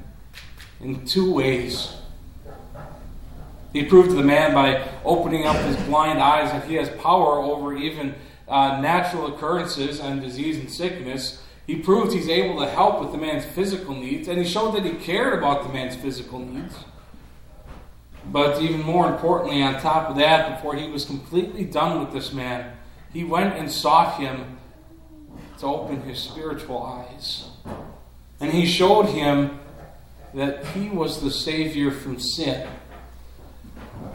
in 0.81 1.07
two 1.07 1.33
ways. 1.33 1.95
He 3.73 3.85
proved 3.85 4.11
to 4.11 4.17
the 4.17 4.25
man 4.25 4.53
by 4.53 4.89
opening 5.05 5.47
up 5.47 5.57
his 5.57 5.77
blind 5.85 6.19
eyes 6.19 6.51
that 6.51 6.67
he 6.67 6.75
has 6.75 6.91
power 6.91 7.39
over 7.39 7.75
even 7.77 8.17
uh, 8.49 8.81
natural 8.81 9.33
occurrences 9.33 10.01
and 10.01 10.21
disease 10.21 10.59
and 10.59 10.69
sickness. 10.69 11.41
He 11.69 11.77
proved 11.77 12.13
he's 12.13 12.29
able 12.29 12.59
to 12.61 12.69
help 12.69 13.01
with 13.01 13.13
the 13.13 13.19
man's 13.19 13.45
physical 13.45 13.95
needs, 13.95 14.27
and 14.27 14.39
he 14.39 14.45
showed 14.45 14.73
that 14.73 14.85
he 14.85 14.95
cared 14.95 15.39
about 15.39 15.63
the 15.63 15.69
man's 15.73 15.95
physical 15.95 16.41
needs. 16.41 16.75
But 18.27 18.63
even 18.63 18.83
more 18.83 19.13
importantly, 19.13 19.63
on 19.63 19.81
top 19.81 20.09
of 20.09 20.17
that, 20.17 20.57
before 20.57 20.77
he 20.77 20.89
was 20.89 21.05
completely 21.05 21.65
done 21.65 22.01
with 22.01 22.13
this 22.13 22.33
man, 22.33 22.77
he 23.13 23.25
went 23.25 23.55
and 23.57 23.71
sought 23.71 24.19
him 24.21 24.59
to 25.59 25.67
open 25.67 26.03
his 26.03 26.19
spiritual 26.19 26.83
eyes. 26.83 27.49
And 28.41 28.53
he 28.53 28.67
showed 28.67 29.07
him 29.07 29.59
that 30.35 30.65
he 30.67 30.89
was 30.89 31.21
the 31.21 31.31
Savior 31.31 31.91
from 31.91 32.19
sin. 32.19 32.69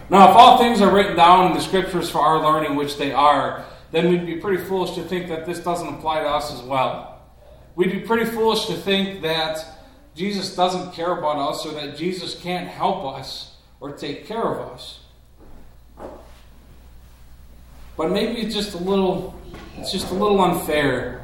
Now, 0.10 0.30
if 0.30 0.36
all 0.36 0.58
things 0.58 0.82
are 0.82 0.94
written 0.94 1.16
down 1.16 1.48
in 1.48 1.54
the 1.54 1.62
scriptures 1.62 2.10
for 2.10 2.20
our 2.20 2.42
learning, 2.42 2.76
which 2.76 2.98
they 2.98 3.12
are, 3.12 3.66
then 3.92 4.10
we'd 4.10 4.26
be 4.26 4.38
pretty 4.38 4.64
foolish 4.64 4.96
to 4.96 5.04
think 5.04 5.28
that 5.28 5.46
this 5.46 5.60
doesn't 5.60 5.88
apply 5.88 6.22
to 6.22 6.28
us 6.28 6.54
as 6.54 6.62
well. 6.62 7.22
We'd 7.76 7.92
be 7.92 8.00
pretty 8.00 8.26
foolish 8.26 8.66
to 8.66 8.74
think 8.74 9.22
that 9.22 9.64
Jesus 10.16 10.56
doesn't 10.56 10.94
care 10.94 11.12
about 11.12 11.38
us 11.38 11.66
or 11.66 11.74
that 11.74 11.96
Jesus 11.96 12.40
can't 12.42 12.68
help 12.68 13.06
us 13.06 13.57
or 13.80 13.92
take 13.92 14.26
care 14.26 14.44
of 14.44 14.72
us. 14.72 15.00
But 17.96 18.12
maybe 18.12 18.42
it's 18.42 18.54
just 18.54 18.74
a 18.74 18.78
little 18.78 19.36
it's 19.78 19.92
just 19.92 20.10
a 20.12 20.14
little 20.14 20.42
unfair. 20.42 21.24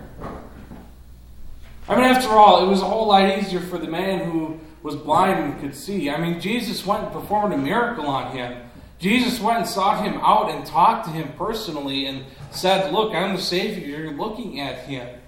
I 1.87 1.95
mean, 1.95 2.05
after 2.05 2.29
all, 2.29 2.65
it 2.65 2.69
was 2.69 2.81
a 2.81 2.85
whole 2.85 3.07
lot 3.07 3.37
easier 3.37 3.59
for 3.59 3.77
the 3.77 3.87
man 3.87 4.31
who 4.31 4.59
was 4.83 4.95
blind 4.95 5.39
and 5.39 5.59
could 5.59 5.75
see. 5.75 6.09
I 6.09 6.17
mean, 6.17 6.39
Jesus 6.39 6.85
went 6.85 7.03
and 7.03 7.11
performed 7.11 7.53
a 7.53 7.57
miracle 7.57 8.07
on 8.07 8.35
him. 8.35 8.57
Jesus 8.99 9.39
went 9.39 9.59
and 9.59 9.67
sought 9.67 10.05
him 10.05 10.19
out 10.21 10.49
and 10.49 10.65
talked 10.65 11.05
to 11.05 11.11
him 11.11 11.33
personally 11.37 12.05
and 12.05 12.23
said, 12.51 12.93
Look, 12.93 13.13
I'm 13.13 13.35
the 13.35 13.41
Savior. 13.41 13.85
You're 13.85 14.11
looking 14.11 14.59
at 14.61 14.79
him. 14.79 15.19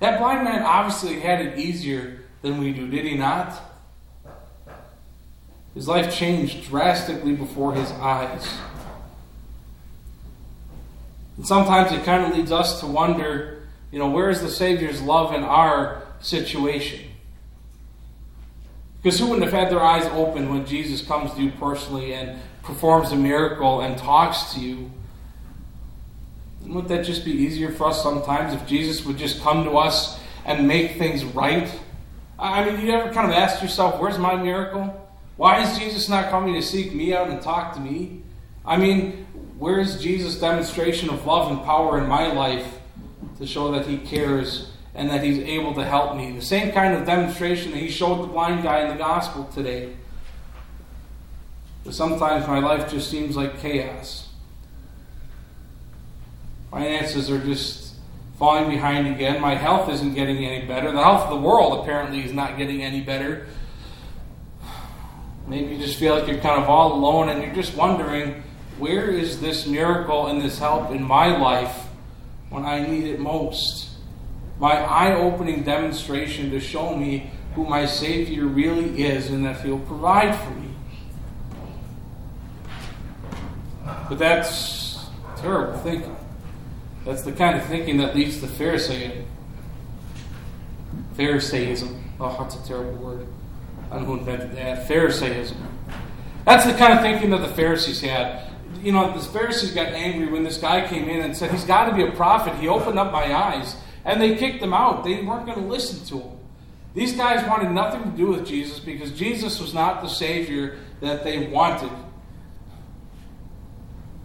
That 0.00 0.18
blind 0.18 0.44
man 0.44 0.62
obviously 0.62 1.20
had 1.20 1.44
it 1.44 1.58
easier 1.58 2.20
than 2.42 2.58
we 2.58 2.72
do, 2.72 2.88
did 2.88 3.04
he 3.04 3.16
not? 3.16 3.60
His 5.76 5.86
life 5.86 6.12
changed 6.12 6.64
drastically 6.64 7.34
before 7.34 7.74
his 7.74 7.92
eyes. 7.92 8.48
And 11.36 11.46
sometimes 11.46 11.92
it 11.92 12.02
kind 12.02 12.24
of 12.24 12.34
leads 12.34 12.50
us 12.50 12.80
to 12.80 12.86
wonder, 12.86 13.68
you 13.92 13.98
know, 13.98 14.08
where 14.08 14.30
is 14.30 14.40
the 14.40 14.48
Savior's 14.48 15.02
love 15.02 15.34
in 15.34 15.44
our 15.44 16.02
situation? 16.18 17.00
Because 19.02 19.20
who 19.20 19.26
wouldn't 19.26 19.44
have 19.44 19.52
had 19.52 19.70
their 19.70 19.84
eyes 19.84 20.06
open 20.14 20.48
when 20.48 20.64
Jesus 20.64 21.06
comes 21.06 21.34
to 21.34 21.42
you 21.42 21.52
personally 21.52 22.14
and 22.14 22.40
performs 22.62 23.12
a 23.12 23.16
miracle 23.16 23.82
and 23.82 23.98
talks 23.98 24.54
to 24.54 24.60
you? 24.60 24.90
Wouldn't 26.62 26.88
that 26.88 27.04
just 27.04 27.22
be 27.22 27.32
easier 27.32 27.70
for 27.70 27.88
us 27.88 28.02
sometimes 28.02 28.54
if 28.54 28.66
Jesus 28.66 29.04
would 29.04 29.18
just 29.18 29.42
come 29.42 29.64
to 29.64 29.72
us 29.72 30.18
and 30.46 30.66
make 30.66 30.96
things 30.96 31.22
right? 31.22 31.70
I 32.38 32.64
mean, 32.64 32.80
you 32.80 32.92
ever 32.92 33.12
kind 33.12 33.30
of 33.30 33.36
ask 33.36 33.60
yourself, 33.60 34.00
where's 34.00 34.18
my 34.18 34.36
miracle? 34.36 35.02
Why 35.36 35.62
is 35.62 35.78
Jesus 35.78 36.08
not 36.08 36.30
coming 36.30 36.54
to 36.54 36.62
seek 36.62 36.94
me 36.94 37.14
out 37.14 37.28
and 37.28 37.40
talk 37.40 37.74
to 37.74 37.80
me? 37.80 38.22
I 38.64 38.76
mean, 38.76 39.26
where 39.58 39.78
is 39.78 40.02
Jesus' 40.02 40.40
demonstration 40.40 41.10
of 41.10 41.26
love 41.26 41.50
and 41.50 41.62
power 41.62 41.98
in 41.98 42.08
my 42.08 42.32
life 42.32 42.66
to 43.38 43.46
show 43.46 43.70
that 43.72 43.86
he 43.86 43.98
cares 43.98 44.70
and 44.94 45.10
that 45.10 45.22
he's 45.22 45.38
able 45.38 45.74
to 45.74 45.84
help 45.84 46.16
me? 46.16 46.32
The 46.32 46.42
same 46.42 46.72
kind 46.72 46.94
of 46.94 47.04
demonstration 47.04 47.72
that 47.72 47.78
he 47.78 47.90
showed 47.90 48.22
the 48.22 48.26
blind 48.26 48.62
guy 48.62 48.80
in 48.80 48.88
the 48.88 48.96
gospel 48.96 49.44
today. 49.44 49.94
But 51.84 51.94
sometimes 51.94 52.46
my 52.48 52.58
life 52.58 52.90
just 52.90 53.10
seems 53.10 53.36
like 53.36 53.60
chaos. 53.60 54.28
Finances 56.70 57.30
are 57.30 57.38
just 57.38 57.94
falling 58.38 58.68
behind 58.68 59.06
again. 59.06 59.40
My 59.40 59.54
health 59.54 59.88
isn't 59.90 60.14
getting 60.14 60.44
any 60.44 60.66
better. 60.66 60.92
The 60.92 61.02
health 61.02 61.24
of 61.24 61.30
the 61.30 61.48
world 61.48 61.80
apparently 61.80 62.24
is 62.24 62.32
not 62.32 62.58
getting 62.58 62.82
any 62.82 63.02
better. 63.02 63.46
Maybe 65.46 65.74
you 65.74 65.78
just 65.78 65.98
feel 65.98 66.14
like 66.14 66.26
you're 66.26 66.38
kind 66.38 66.62
of 66.62 66.68
all 66.68 66.92
alone 66.94 67.28
and 67.28 67.42
you're 67.42 67.54
just 67.54 67.76
wondering, 67.76 68.42
where 68.78 69.10
is 69.10 69.40
this 69.40 69.66
miracle 69.66 70.26
and 70.26 70.42
this 70.42 70.58
help 70.58 70.90
in 70.90 71.02
my 71.02 71.36
life 71.36 71.86
when 72.50 72.64
I 72.64 72.86
need 72.86 73.04
it 73.04 73.20
most? 73.20 73.90
My 74.58 74.72
eye 74.72 75.14
opening 75.14 75.62
demonstration 75.62 76.50
to 76.50 76.60
show 76.60 76.96
me 76.96 77.30
who 77.54 77.64
my 77.64 77.86
Savior 77.86 78.44
really 78.46 79.04
is 79.04 79.30
and 79.30 79.44
that 79.44 79.60
He'll 79.60 79.78
provide 79.78 80.34
for 80.34 80.50
me. 80.50 80.70
But 84.08 84.18
that's 84.18 85.06
terrible 85.36 85.78
thinking. 85.78 86.16
That's 87.04 87.22
the 87.22 87.32
kind 87.32 87.56
of 87.56 87.64
thinking 87.66 87.98
that 87.98 88.16
leads 88.16 88.40
to 88.40 88.46
Pharisaism. 88.46 89.24
Pharisaism. 91.16 92.02
Oh, 92.20 92.36
that's 92.40 92.56
a 92.56 92.66
terrible 92.66 92.94
word. 92.94 93.26
I 93.90 93.94
don't 93.94 94.02
know 94.02 94.14
who 94.14 94.18
invented 94.18 94.56
that. 94.56 94.88
Pharisaism. 94.88 95.56
That's 96.44 96.64
the 96.64 96.74
kind 96.74 96.92
of 96.94 97.00
thinking 97.00 97.30
that 97.30 97.40
the 97.40 97.54
Pharisees 97.54 98.00
had. 98.00 98.50
You 98.82 98.92
know, 98.92 99.16
the 99.16 99.24
Pharisees 99.24 99.72
got 99.72 99.88
angry 99.88 100.28
when 100.28 100.44
this 100.44 100.58
guy 100.58 100.86
came 100.86 101.08
in 101.08 101.20
and 101.20 101.36
said, 101.36 101.50
He's 101.50 101.64
got 101.64 101.90
to 101.90 101.94
be 101.94 102.02
a 102.02 102.12
prophet. 102.12 102.54
He 102.56 102.68
opened 102.68 102.98
up 102.98 103.12
my 103.12 103.34
eyes. 103.34 103.76
And 104.04 104.20
they 104.20 104.36
kicked 104.36 104.62
him 104.62 104.72
out. 104.72 105.02
They 105.02 105.20
weren't 105.22 105.46
going 105.46 105.58
to 105.58 105.66
listen 105.66 106.06
to 106.06 106.24
him. 106.24 106.38
These 106.94 107.14
guys 107.14 107.46
wanted 107.48 107.72
nothing 107.72 108.04
to 108.04 108.16
do 108.16 108.28
with 108.28 108.46
Jesus 108.46 108.78
because 108.78 109.10
Jesus 109.10 109.60
was 109.60 109.74
not 109.74 110.00
the 110.02 110.08
Savior 110.08 110.78
that 111.00 111.24
they 111.24 111.48
wanted. 111.48 111.90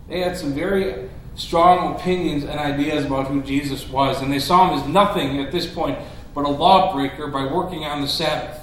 They 0.08 0.20
had 0.22 0.38
some 0.38 0.54
very 0.54 1.10
strong 1.36 1.96
opinions 1.96 2.44
and 2.44 2.60
ideas 2.60 3.06
about 3.06 3.28
who 3.28 3.42
Jesus 3.42 3.88
was, 3.90 4.22
and 4.22 4.32
they 4.32 4.40
saw 4.40 4.70
him 4.70 4.80
as 4.80 4.88
nothing 4.88 5.40
at 5.40 5.52
this 5.52 5.66
point 5.66 5.98
but 6.34 6.46
a 6.46 6.50
lawbreaker 6.50 7.28
by 7.28 7.46
working 7.46 7.84
on 7.84 8.02
the 8.02 8.08
Sabbath 8.08 8.61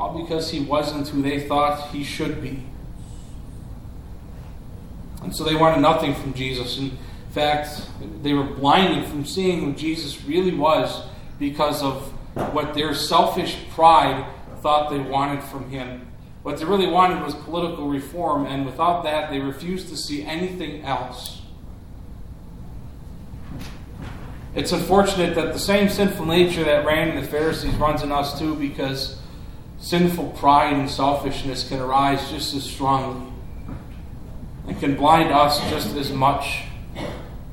all 0.00 0.18
because 0.18 0.50
he 0.50 0.60
wasn't 0.60 1.06
who 1.08 1.20
they 1.20 1.46
thought 1.46 1.90
he 1.90 2.02
should 2.02 2.40
be. 2.40 2.64
And 5.22 5.36
so 5.36 5.44
they 5.44 5.54
wanted 5.54 5.82
nothing 5.82 6.14
from 6.14 6.32
Jesus. 6.32 6.78
In 6.78 6.96
fact, 7.30 7.86
they 8.22 8.32
were 8.32 8.44
blinded 8.44 9.06
from 9.06 9.26
seeing 9.26 9.60
who 9.60 9.72
Jesus 9.74 10.24
really 10.24 10.54
was 10.54 11.02
because 11.38 11.82
of 11.82 12.02
what 12.54 12.72
their 12.72 12.94
selfish 12.94 13.58
pride 13.70 14.24
thought 14.62 14.90
they 14.90 14.98
wanted 14.98 15.42
from 15.44 15.68
him. 15.68 16.06
What 16.42 16.58
they 16.58 16.64
really 16.64 16.86
wanted 16.86 17.22
was 17.22 17.34
political 17.34 17.88
reform, 17.88 18.46
and 18.46 18.64
without 18.64 19.02
that, 19.04 19.30
they 19.30 19.40
refused 19.40 19.88
to 19.90 19.96
see 19.96 20.22
anything 20.24 20.82
else. 20.84 21.42
It's 24.54 24.72
unfortunate 24.72 25.34
that 25.34 25.52
the 25.52 25.58
same 25.58 25.90
sinful 25.90 26.24
nature 26.24 26.64
that 26.64 26.86
ran 26.86 27.10
in 27.10 27.22
the 27.22 27.28
Pharisees 27.28 27.74
runs 27.74 28.02
in 28.02 28.10
us 28.10 28.38
too, 28.38 28.54
because 28.54 29.19
sinful 29.80 30.28
pride 30.30 30.74
and 30.74 30.88
selfishness 30.88 31.68
can 31.68 31.80
arise 31.80 32.30
just 32.30 32.54
as 32.54 32.64
strongly 32.64 33.32
and 34.68 34.78
can 34.78 34.94
blind 34.94 35.32
us 35.32 35.58
just 35.70 35.96
as 35.96 36.12
much 36.12 36.62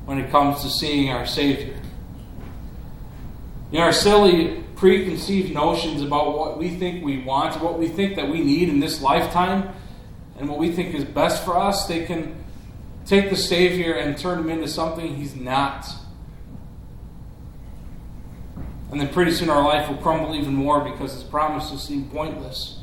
when 0.04 0.18
it 0.18 0.30
comes 0.30 0.62
to 0.62 0.70
seeing 0.70 1.10
our 1.10 1.26
Savior. 1.26 1.74
You 3.72 3.78
know, 3.78 3.84
our 3.86 3.92
silly 3.92 4.62
preconceived 4.76 5.52
notions 5.52 6.02
about 6.02 6.38
what 6.38 6.58
we 6.58 6.70
think 6.70 7.04
we 7.04 7.18
want, 7.18 7.60
what 7.60 7.78
we 7.78 7.88
think 7.88 8.16
that 8.16 8.28
we 8.28 8.42
need 8.42 8.68
in 8.68 8.78
this 8.78 9.02
lifetime, 9.02 9.74
and 10.38 10.48
what 10.48 10.58
we 10.58 10.70
think 10.70 10.94
is 10.94 11.04
best 11.04 11.44
for 11.44 11.58
us, 11.58 11.86
they 11.86 12.04
can 12.04 12.36
take 13.04 13.30
the 13.30 13.36
Savior 13.36 13.94
and 13.94 14.16
turn 14.16 14.38
him 14.38 14.50
into 14.50 14.68
something 14.68 15.16
he's 15.16 15.34
not. 15.34 15.86
And 18.90 19.00
then 19.00 19.08
pretty 19.08 19.32
soon 19.32 19.50
our 19.50 19.62
life 19.62 19.88
will 19.88 19.98
crumble 19.98 20.34
even 20.34 20.54
more 20.54 20.80
because 20.80 21.12
his 21.12 21.22
promises 21.22 21.82
seem 21.82 22.08
pointless. 22.10 22.78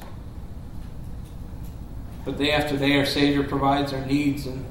But 2.26 2.38
day 2.40 2.52
after 2.52 2.76
day, 2.76 2.98
our 2.98 3.06
Savior 3.06 3.44
provides 3.44 3.94
our 3.94 4.04
needs, 4.04 4.48
and 4.48 4.66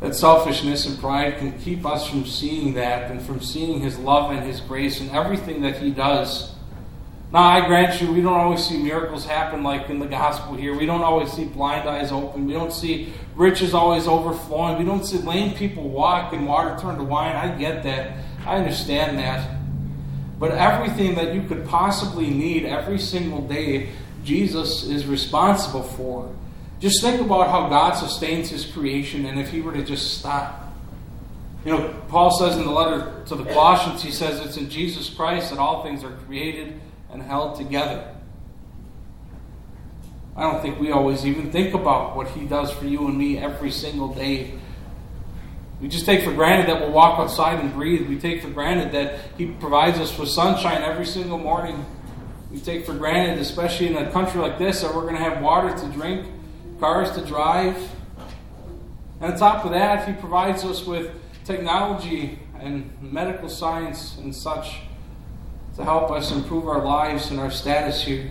that 0.00 0.14
selfishness 0.14 0.86
and 0.86 0.98
pride 0.98 1.38
can 1.38 1.58
keep 1.58 1.84
us 1.84 2.08
from 2.08 2.24
seeing 2.24 2.74
that 2.74 3.10
and 3.10 3.20
from 3.20 3.40
seeing 3.40 3.80
His 3.80 3.98
love 3.98 4.30
and 4.30 4.44
His 4.44 4.60
grace 4.60 5.00
and 5.00 5.10
everything 5.10 5.62
that 5.62 5.78
He 5.78 5.90
does. 5.90 6.54
Now, 7.32 7.42
I 7.42 7.66
grant 7.66 8.00
you, 8.00 8.12
we 8.12 8.20
don't 8.20 8.38
always 8.38 8.64
see 8.64 8.80
miracles 8.80 9.26
happen 9.26 9.64
like 9.64 9.90
in 9.90 9.98
the 9.98 10.06
gospel 10.06 10.54
here. 10.54 10.76
We 10.76 10.86
don't 10.86 11.02
always 11.02 11.32
see 11.32 11.44
blind 11.44 11.88
eyes 11.88 12.12
open. 12.12 12.46
We 12.46 12.52
don't 12.52 12.72
see 12.72 13.12
riches 13.34 13.74
always 13.74 14.06
overflowing. 14.06 14.78
We 14.78 14.84
don't 14.84 15.04
see 15.04 15.18
lame 15.18 15.52
people 15.56 15.88
walk 15.88 16.32
and 16.32 16.46
water 16.46 16.78
turn 16.80 16.96
to 16.98 17.02
wine. 17.02 17.34
I 17.34 17.58
get 17.58 17.82
that. 17.82 18.24
I 18.46 18.56
understand 18.58 19.18
that. 19.18 19.56
But 20.38 20.52
everything 20.52 21.14
that 21.14 21.34
you 21.34 21.42
could 21.42 21.66
possibly 21.66 22.28
need 22.28 22.64
every 22.64 22.98
single 22.98 23.40
day, 23.46 23.90
Jesus 24.24 24.84
is 24.84 25.06
responsible 25.06 25.82
for. 25.82 26.30
Just 26.78 27.02
think 27.02 27.20
about 27.20 27.48
how 27.48 27.68
God 27.68 27.94
sustains 27.94 28.50
his 28.50 28.66
creation 28.66 29.24
and 29.24 29.40
if 29.40 29.50
he 29.50 29.62
were 29.62 29.72
to 29.72 29.82
just 29.82 30.18
stop. 30.18 30.62
You 31.64 31.72
know, 31.72 31.94
Paul 32.08 32.30
says 32.38 32.56
in 32.56 32.64
the 32.64 32.70
letter 32.70 33.24
to 33.26 33.34
the 33.34 33.44
Colossians, 33.44 34.02
he 34.02 34.10
says 34.10 34.40
it's 34.40 34.56
in 34.56 34.68
Jesus 34.68 35.08
Christ 35.08 35.50
that 35.50 35.58
all 35.58 35.82
things 35.82 36.04
are 36.04 36.12
created 36.26 36.80
and 37.10 37.22
held 37.22 37.56
together. 37.56 38.12
I 40.36 40.42
don't 40.42 40.60
think 40.60 40.78
we 40.78 40.92
always 40.92 41.24
even 41.24 41.50
think 41.50 41.72
about 41.72 42.14
what 42.14 42.28
he 42.28 42.46
does 42.46 42.70
for 42.70 42.84
you 42.84 43.06
and 43.08 43.16
me 43.16 43.38
every 43.38 43.70
single 43.70 44.14
day. 44.14 44.52
We 45.80 45.88
just 45.88 46.06
take 46.06 46.24
for 46.24 46.32
granted 46.32 46.68
that 46.68 46.80
we'll 46.80 46.92
walk 46.92 47.18
outside 47.18 47.60
and 47.60 47.72
breathe. 47.72 48.08
We 48.08 48.18
take 48.18 48.42
for 48.42 48.48
granted 48.48 48.92
that 48.92 49.20
he 49.36 49.46
provides 49.46 49.98
us 49.98 50.16
with 50.18 50.30
sunshine 50.30 50.82
every 50.82 51.04
single 51.04 51.38
morning. 51.38 51.84
We 52.50 52.60
take 52.60 52.86
for 52.86 52.94
granted, 52.94 53.38
especially 53.38 53.88
in 53.88 53.96
a 53.96 54.10
country 54.10 54.40
like 54.40 54.58
this, 54.58 54.80
that 54.80 54.94
we're 54.94 55.02
going 55.02 55.16
to 55.16 55.22
have 55.22 55.42
water 55.42 55.76
to 55.76 55.88
drink 55.88 56.26
cars 56.80 57.10
to 57.12 57.24
drive. 57.26 57.76
And 59.20 59.32
on 59.32 59.38
top 59.38 59.64
of 59.64 59.72
that, 59.72 60.08
he 60.08 60.14
provides 60.14 60.64
us 60.64 60.84
with 60.84 61.10
technology 61.44 62.38
and 62.58 62.90
medical 63.02 63.48
science 63.48 64.16
and 64.16 64.34
such 64.34 64.80
to 65.76 65.84
help 65.84 66.10
us 66.10 66.32
improve 66.32 66.66
our 66.66 66.82
lives 66.82 67.30
and 67.30 67.38
our 67.38 67.50
status 67.50 68.02
here. 68.02 68.30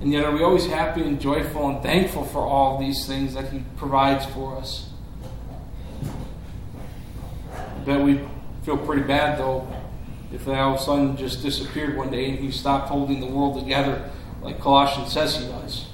And 0.00 0.12
yet, 0.12 0.24
are 0.24 0.32
we 0.32 0.42
always 0.42 0.66
happy 0.66 1.02
and 1.02 1.20
joyful 1.20 1.68
and 1.68 1.82
thankful 1.82 2.24
for 2.24 2.40
all 2.40 2.78
these 2.78 3.06
things 3.06 3.34
that 3.34 3.50
He 3.52 3.62
provides 3.76 4.26
for 4.26 4.56
us? 4.56 4.90
Bet 7.86 8.00
we 8.00 8.20
feel 8.64 8.76
pretty 8.76 9.02
bad, 9.02 9.38
though, 9.38 9.66
if 10.32 10.44
that 10.44 10.58
all 10.58 10.74
of 10.74 10.80
a 10.80 10.82
sudden 10.82 11.16
just 11.16 11.40
disappeared 11.40 11.96
one 11.96 12.10
day 12.10 12.28
and 12.28 12.38
He 12.38 12.50
stopped 12.50 12.88
holding 12.88 13.20
the 13.20 13.26
world 13.26 13.58
together 13.58 14.10
like 14.42 14.60
Colossians 14.60 15.12
says 15.12 15.36
He 15.36 15.46
does. 15.46 15.86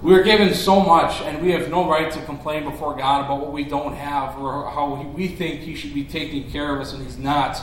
We 0.00 0.14
are 0.14 0.22
given 0.22 0.54
so 0.54 0.80
much, 0.80 1.20
and 1.22 1.42
we 1.42 1.50
have 1.52 1.68
no 1.70 1.88
right 1.90 2.10
to 2.10 2.24
complain 2.24 2.64
before 2.64 2.96
God 2.96 3.26
about 3.26 3.40
what 3.40 3.52
we 3.52 3.64
don't 3.64 3.94
have 3.94 4.38
or 4.38 4.70
how 4.70 5.12
we 5.14 5.28
think 5.28 5.60
He 5.60 5.74
should 5.74 5.92
be 5.92 6.04
taking 6.04 6.50
care 6.50 6.74
of 6.74 6.80
us, 6.80 6.94
and 6.94 7.04
He's 7.04 7.18
not. 7.18 7.60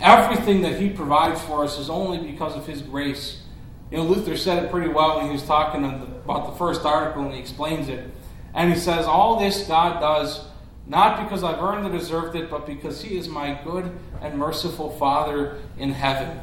Everything 0.00 0.62
that 0.62 0.80
He 0.80 0.88
provides 0.88 1.42
for 1.42 1.62
us 1.62 1.78
is 1.78 1.90
only 1.90 2.18
because 2.18 2.56
of 2.56 2.66
His 2.66 2.80
grace. 2.80 3.42
You 3.90 3.98
know, 3.98 4.04
Luther 4.04 4.38
said 4.38 4.64
it 4.64 4.70
pretty 4.70 4.88
well 4.88 5.18
when 5.18 5.26
he 5.26 5.32
was 5.32 5.42
talking 5.42 5.84
about 5.84 6.46
the 6.46 6.56
first 6.56 6.86
article, 6.86 7.24
and 7.24 7.34
he 7.34 7.38
explains 7.38 7.90
it. 7.90 8.08
And 8.54 8.72
he 8.72 8.78
says, 8.78 9.04
All 9.04 9.38
this 9.38 9.66
God 9.66 10.00
does 10.00 10.40
not 10.86 11.22
because 11.22 11.44
I've 11.44 11.62
earned 11.62 11.86
or 11.86 11.96
deserved 11.96 12.36
it, 12.36 12.50
but 12.50 12.66
because 12.66 13.02
He 13.02 13.16
is 13.16 13.28
my 13.28 13.58
good 13.64 13.96
and 14.20 14.38
merciful 14.38 14.90
Father 14.90 15.58
in 15.78 15.92
heaven. 15.92 16.40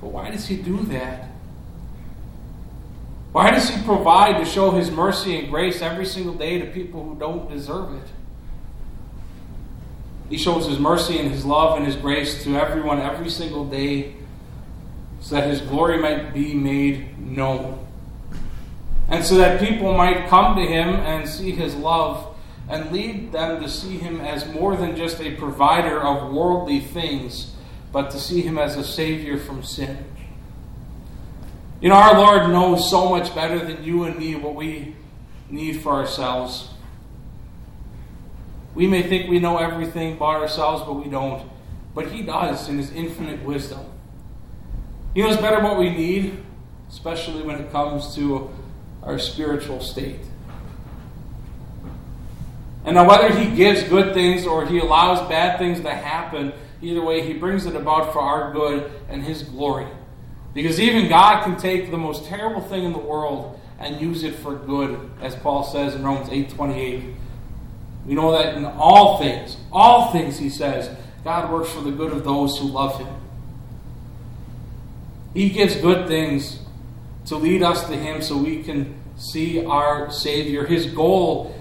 But 0.00 0.08
why 0.08 0.30
does 0.30 0.46
He 0.46 0.56
do 0.56 0.78
that? 0.84 1.28
Why 3.32 3.50
does 3.50 3.70
He 3.70 3.82
provide 3.82 4.38
to 4.38 4.44
show 4.44 4.72
His 4.72 4.90
mercy 4.90 5.38
and 5.38 5.48
grace 5.50 5.80
every 5.80 6.06
single 6.06 6.34
day 6.34 6.58
to 6.58 6.66
people 6.66 7.02
who 7.02 7.18
don't 7.18 7.50
deserve 7.50 7.94
it? 7.94 8.08
He 10.28 10.36
shows 10.36 10.66
His 10.66 10.78
mercy 10.78 11.18
and 11.18 11.30
His 11.30 11.44
love 11.46 11.78
and 11.78 11.86
His 11.86 11.96
grace 11.96 12.44
to 12.44 12.56
everyone 12.56 13.00
every 13.00 13.30
single 13.30 13.64
day 13.64 14.14
so 15.20 15.36
that 15.36 15.48
His 15.48 15.62
glory 15.62 15.98
might 15.98 16.34
be 16.34 16.54
made 16.54 17.18
known. 17.18 17.86
And 19.08 19.24
so 19.24 19.36
that 19.36 19.60
people 19.60 19.92
might 19.94 20.28
come 20.28 20.56
to 20.56 20.62
Him 20.62 20.88
and 20.88 21.28
see 21.28 21.50
His 21.50 21.74
love 21.74 22.34
and 22.68 22.92
lead 22.92 23.32
them 23.32 23.60
to 23.60 23.68
see 23.68 23.98
Him 23.98 24.20
as 24.20 24.46
more 24.52 24.76
than 24.76 24.96
just 24.96 25.20
a 25.20 25.34
provider 25.36 26.00
of 26.00 26.32
worldly 26.32 26.80
things, 26.80 27.52
but 27.92 28.10
to 28.10 28.18
see 28.18 28.40
Him 28.40 28.58
as 28.58 28.76
a 28.76 28.84
Savior 28.84 29.38
from 29.38 29.62
sin. 29.62 30.04
You 31.80 31.88
know, 31.88 31.96
our 31.96 32.16
Lord 32.16 32.50
knows 32.50 32.88
so 32.88 33.08
much 33.08 33.34
better 33.34 33.58
than 33.58 33.82
you 33.82 34.04
and 34.04 34.16
me 34.16 34.36
what 34.36 34.54
we 34.54 34.94
need 35.50 35.80
for 35.82 35.92
ourselves. 35.92 36.70
We 38.74 38.86
may 38.86 39.02
think 39.02 39.28
we 39.28 39.38
know 39.38 39.58
everything 39.58 40.14
about 40.14 40.40
ourselves, 40.40 40.82
but 40.86 40.94
we 40.94 41.10
don't. 41.10 41.50
But 41.94 42.12
He 42.12 42.22
does 42.22 42.68
in 42.68 42.78
His 42.78 42.92
infinite 42.92 43.42
wisdom. 43.42 43.80
He 45.12 45.20
knows 45.20 45.36
better 45.36 45.62
what 45.62 45.78
we 45.78 45.90
need, 45.90 46.42
especially 46.88 47.42
when 47.42 47.56
it 47.56 47.70
comes 47.70 48.14
to 48.14 48.50
our 49.02 49.18
spiritual 49.18 49.80
state. 49.80 50.20
And 52.84 52.96
now, 52.96 53.08
whether 53.08 53.36
He 53.36 53.54
gives 53.54 53.82
good 53.84 54.14
things 54.14 54.46
or 54.46 54.66
He 54.66 54.78
allows 54.78 55.28
bad 55.28 55.58
things 55.58 55.80
to 55.80 55.90
happen, 55.90 56.52
either 56.80 57.02
way, 57.02 57.26
He 57.26 57.34
brings 57.34 57.66
it 57.66 57.76
about 57.76 58.12
for 58.12 58.20
our 58.20 58.52
good 58.52 58.90
and 59.08 59.22
His 59.22 59.42
glory. 59.42 59.86
Because 60.54 60.80
even 60.80 61.08
God 61.08 61.44
can 61.44 61.56
take 61.56 61.90
the 61.90 61.98
most 61.98 62.26
terrible 62.26 62.60
thing 62.60 62.84
in 62.84 62.92
the 62.92 62.98
world 62.98 63.58
and 63.78 64.00
use 64.00 64.22
it 64.22 64.36
for 64.36 64.54
good, 64.54 65.10
as 65.20 65.34
Paul 65.36 65.64
says 65.64 65.94
in 65.94 66.04
Romans 66.04 66.28
8:28. 66.28 67.14
We 68.06 68.14
know 68.14 68.32
that 68.32 68.56
in 68.56 68.64
all 68.64 69.18
things, 69.18 69.56
all 69.70 70.12
things 70.12 70.38
he 70.38 70.50
says, 70.50 70.90
God 71.24 71.50
works 71.52 71.70
for 71.70 71.80
the 71.80 71.92
good 71.92 72.12
of 72.12 72.24
those 72.24 72.58
who 72.58 72.66
love 72.66 72.98
him. 72.98 73.14
He 75.34 75.50
gives 75.50 75.76
good 75.76 76.08
things 76.08 76.58
to 77.26 77.36
lead 77.36 77.62
us 77.62 77.86
to 77.88 77.96
him 77.96 78.22
so 78.22 78.36
we 78.36 78.62
can 78.62 78.94
see 79.16 79.64
our 79.64 80.10
Savior. 80.10 80.66
His 80.66 80.86
goal 80.86 81.54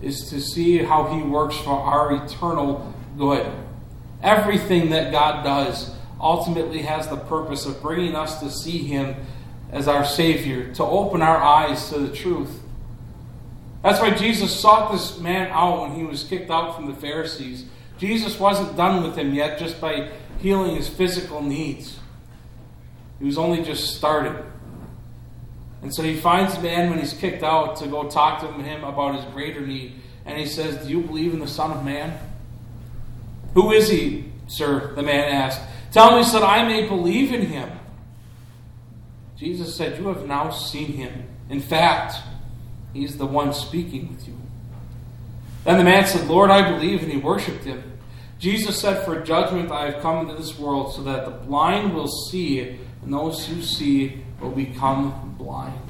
is 0.00 0.28
to 0.30 0.40
see 0.40 0.78
how 0.78 1.14
he 1.14 1.22
works 1.22 1.56
for 1.58 1.78
our 1.78 2.24
eternal 2.24 2.94
good. 3.16 3.50
Everything 4.22 4.90
that 4.90 5.12
God 5.12 5.44
does 5.44 5.94
ultimately 6.20 6.82
has 6.82 7.08
the 7.08 7.16
purpose 7.16 7.66
of 7.66 7.82
bringing 7.82 8.16
us 8.16 8.40
to 8.40 8.50
see 8.50 8.78
Him 8.78 9.14
as 9.70 9.88
our 9.88 10.04
Savior, 10.04 10.72
to 10.74 10.84
open 10.84 11.20
our 11.20 11.36
eyes 11.36 11.90
to 11.90 11.98
the 11.98 12.14
truth. 12.14 12.62
That's 13.82 14.00
why 14.00 14.14
Jesus 14.14 14.58
sought 14.58 14.92
this 14.92 15.18
man 15.18 15.50
out 15.50 15.82
when 15.82 15.92
he 15.98 16.04
was 16.04 16.24
kicked 16.24 16.50
out 16.50 16.74
from 16.74 16.86
the 16.86 16.94
Pharisees. 16.94 17.66
Jesus 17.98 18.38
wasn't 18.38 18.76
done 18.76 19.02
with 19.02 19.16
him 19.16 19.34
yet 19.34 19.58
just 19.58 19.80
by 19.80 20.10
healing 20.38 20.76
his 20.76 20.88
physical 20.88 21.42
needs. 21.42 21.98
He 23.18 23.26
was 23.26 23.36
only 23.36 23.62
just 23.62 23.94
started. 23.96 24.42
And 25.84 25.94
so 25.94 26.02
he 26.02 26.16
finds 26.16 26.56
the 26.56 26.62
man 26.62 26.88
when 26.88 26.98
he's 26.98 27.12
kicked 27.12 27.42
out 27.42 27.76
to 27.76 27.86
go 27.86 28.08
talk 28.08 28.40
to 28.40 28.46
him 28.46 28.84
about 28.84 29.16
his 29.16 29.24
greater 29.34 29.60
need. 29.60 29.92
And 30.24 30.38
he 30.38 30.46
says, 30.46 30.82
Do 30.82 30.90
you 30.90 31.02
believe 31.02 31.34
in 31.34 31.40
the 31.40 31.46
Son 31.46 31.70
of 31.70 31.84
Man? 31.84 32.18
Who 33.52 33.70
is 33.70 33.90
he, 33.90 34.32
sir? 34.46 34.94
The 34.94 35.02
man 35.02 35.30
asked. 35.30 35.60
Tell 35.92 36.16
me 36.16 36.24
so 36.24 36.40
that 36.40 36.46
I 36.46 36.66
may 36.66 36.88
believe 36.88 37.34
in 37.34 37.42
him. 37.42 37.70
Jesus 39.36 39.74
said, 39.76 39.98
You 39.98 40.08
have 40.08 40.26
now 40.26 40.48
seen 40.50 40.94
him. 40.94 41.28
In 41.50 41.60
fact, 41.60 42.16
he's 42.94 43.18
the 43.18 43.26
one 43.26 43.52
speaking 43.52 44.08
with 44.08 44.26
you. 44.26 44.40
Then 45.64 45.76
the 45.76 45.84
man 45.84 46.06
said, 46.06 46.26
Lord, 46.28 46.50
I 46.50 46.66
believe, 46.70 47.02
and 47.02 47.12
he 47.12 47.18
worshipped 47.18 47.64
him. 47.64 47.92
Jesus 48.38 48.80
said, 48.80 49.04
For 49.04 49.20
judgment 49.20 49.70
I 49.70 49.90
have 49.90 50.00
come 50.00 50.26
into 50.26 50.40
this 50.40 50.58
world, 50.58 50.94
so 50.94 51.02
that 51.02 51.26
the 51.26 51.30
blind 51.30 51.94
will 51.94 52.08
see, 52.08 52.78
and 53.02 53.12
those 53.12 53.46
who 53.46 53.60
see 53.60 54.23
will 54.40 54.50
become 54.50 55.34
blind. 55.38 55.80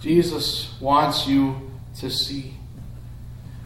Jesus 0.00 0.78
wants 0.80 1.26
you 1.26 1.70
to 1.98 2.10
see. 2.10 2.54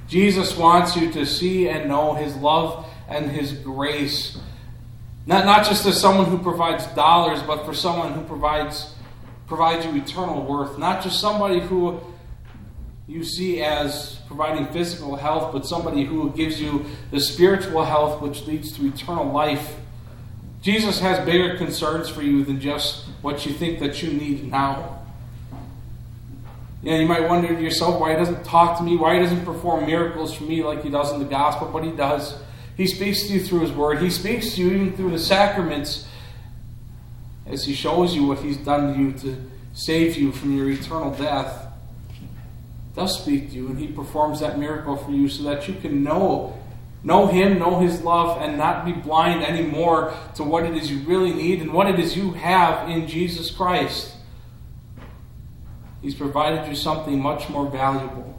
Jesus 0.08 0.56
wants 0.56 0.96
you 0.96 1.12
to 1.12 1.24
see 1.26 1.68
and 1.68 1.88
know 1.88 2.14
his 2.14 2.34
love 2.36 2.86
and 3.10 3.30
His 3.30 3.52
grace. 3.52 4.38
Not, 5.26 5.44
not 5.44 5.66
just 5.66 5.84
as 5.84 6.00
someone 6.00 6.26
who 6.26 6.38
provides 6.38 6.86
dollars, 6.88 7.42
but 7.42 7.66
for 7.66 7.74
someone 7.74 8.12
who 8.14 8.22
provides, 8.22 8.94
provides 9.46 9.84
you 9.84 9.94
eternal 9.96 10.42
worth. 10.44 10.78
Not 10.78 11.02
just 11.02 11.20
somebody 11.20 11.60
who 11.60 12.00
you 13.06 13.24
see 13.24 13.60
as 13.60 14.20
providing 14.28 14.66
physical 14.68 15.16
health, 15.16 15.52
but 15.52 15.66
somebody 15.66 16.04
who 16.04 16.30
gives 16.30 16.60
you 16.60 16.86
the 17.10 17.20
spiritual 17.20 17.84
health 17.84 18.22
which 18.22 18.46
leads 18.46 18.72
to 18.78 18.86
eternal 18.86 19.30
life. 19.30 19.76
Jesus 20.62 21.00
has 21.00 21.24
bigger 21.24 21.56
concerns 21.56 22.08
for 22.08 22.22
you 22.22 22.44
than 22.44 22.60
just 22.60 23.06
what 23.22 23.46
you 23.46 23.52
think 23.52 23.78
that 23.80 24.02
you 24.02 24.12
need 24.12 24.50
now. 24.50 24.98
You, 26.82 26.94
you 26.94 27.06
might 27.06 27.28
wonder 27.28 27.48
to 27.48 27.62
yourself 27.62 28.00
why 28.00 28.10
he 28.10 28.16
doesn't 28.16 28.44
talk 28.44 28.78
to 28.78 28.84
me, 28.84 28.96
why 28.96 29.14
he 29.14 29.20
doesn't 29.20 29.44
perform 29.44 29.86
miracles 29.86 30.34
for 30.34 30.44
me 30.44 30.62
like 30.62 30.82
he 30.82 30.90
does 30.90 31.12
in 31.12 31.18
the 31.18 31.24
gospel, 31.24 31.68
but 31.72 31.84
he 31.84 31.92
does. 31.92 32.36
He 32.76 32.86
speaks 32.86 33.26
to 33.26 33.32
you 33.34 33.40
through 33.40 33.60
his 33.60 33.72
word. 33.72 34.00
He 34.00 34.10
speaks 34.10 34.54
to 34.54 34.62
you 34.62 34.70
even 34.72 34.92
through 34.96 35.10
the 35.10 35.18
sacraments 35.18 36.06
as 37.46 37.64
he 37.64 37.74
shows 37.74 38.14
you 38.14 38.26
what 38.26 38.38
he's 38.38 38.56
done 38.58 38.94
to 38.94 39.00
you 39.00 39.12
to 39.12 39.50
save 39.72 40.16
you 40.16 40.32
from 40.32 40.56
your 40.56 40.70
eternal 40.70 41.14
death. 41.14 41.66
Does 42.94 43.22
speak 43.22 43.50
to 43.50 43.56
you, 43.56 43.68
and 43.68 43.78
he 43.78 43.86
performs 43.86 44.40
that 44.40 44.58
miracle 44.58 44.96
for 44.96 45.10
you 45.10 45.28
so 45.28 45.42
that 45.44 45.68
you 45.68 45.74
can 45.74 46.02
know 46.02 46.59
know 47.02 47.26
him, 47.26 47.58
know 47.58 47.78
his 47.80 48.02
love, 48.02 48.40
and 48.42 48.58
not 48.58 48.84
be 48.84 48.92
blind 48.92 49.42
anymore 49.42 50.14
to 50.34 50.44
what 50.44 50.64
it 50.64 50.76
is 50.76 50.90
you 50.90 51.00
really 51.00 51.32
need 51.32 51.60
and 51.60 51.72
what 51.72 51.88
it 51.88 51.98
is 51.98 52.16
you 52.16 52.32
have 52.32 52.88
in 52.88 53.06
Jesus 53.06 53.50
Christ. 53.50 54.14
He's 56.02 56.14
provided 56.14 56.68
you 56.68 56.74
something 56.74 57.20
much 57.20 57.48
more 57.48 57.68
valuable 57.68 58.30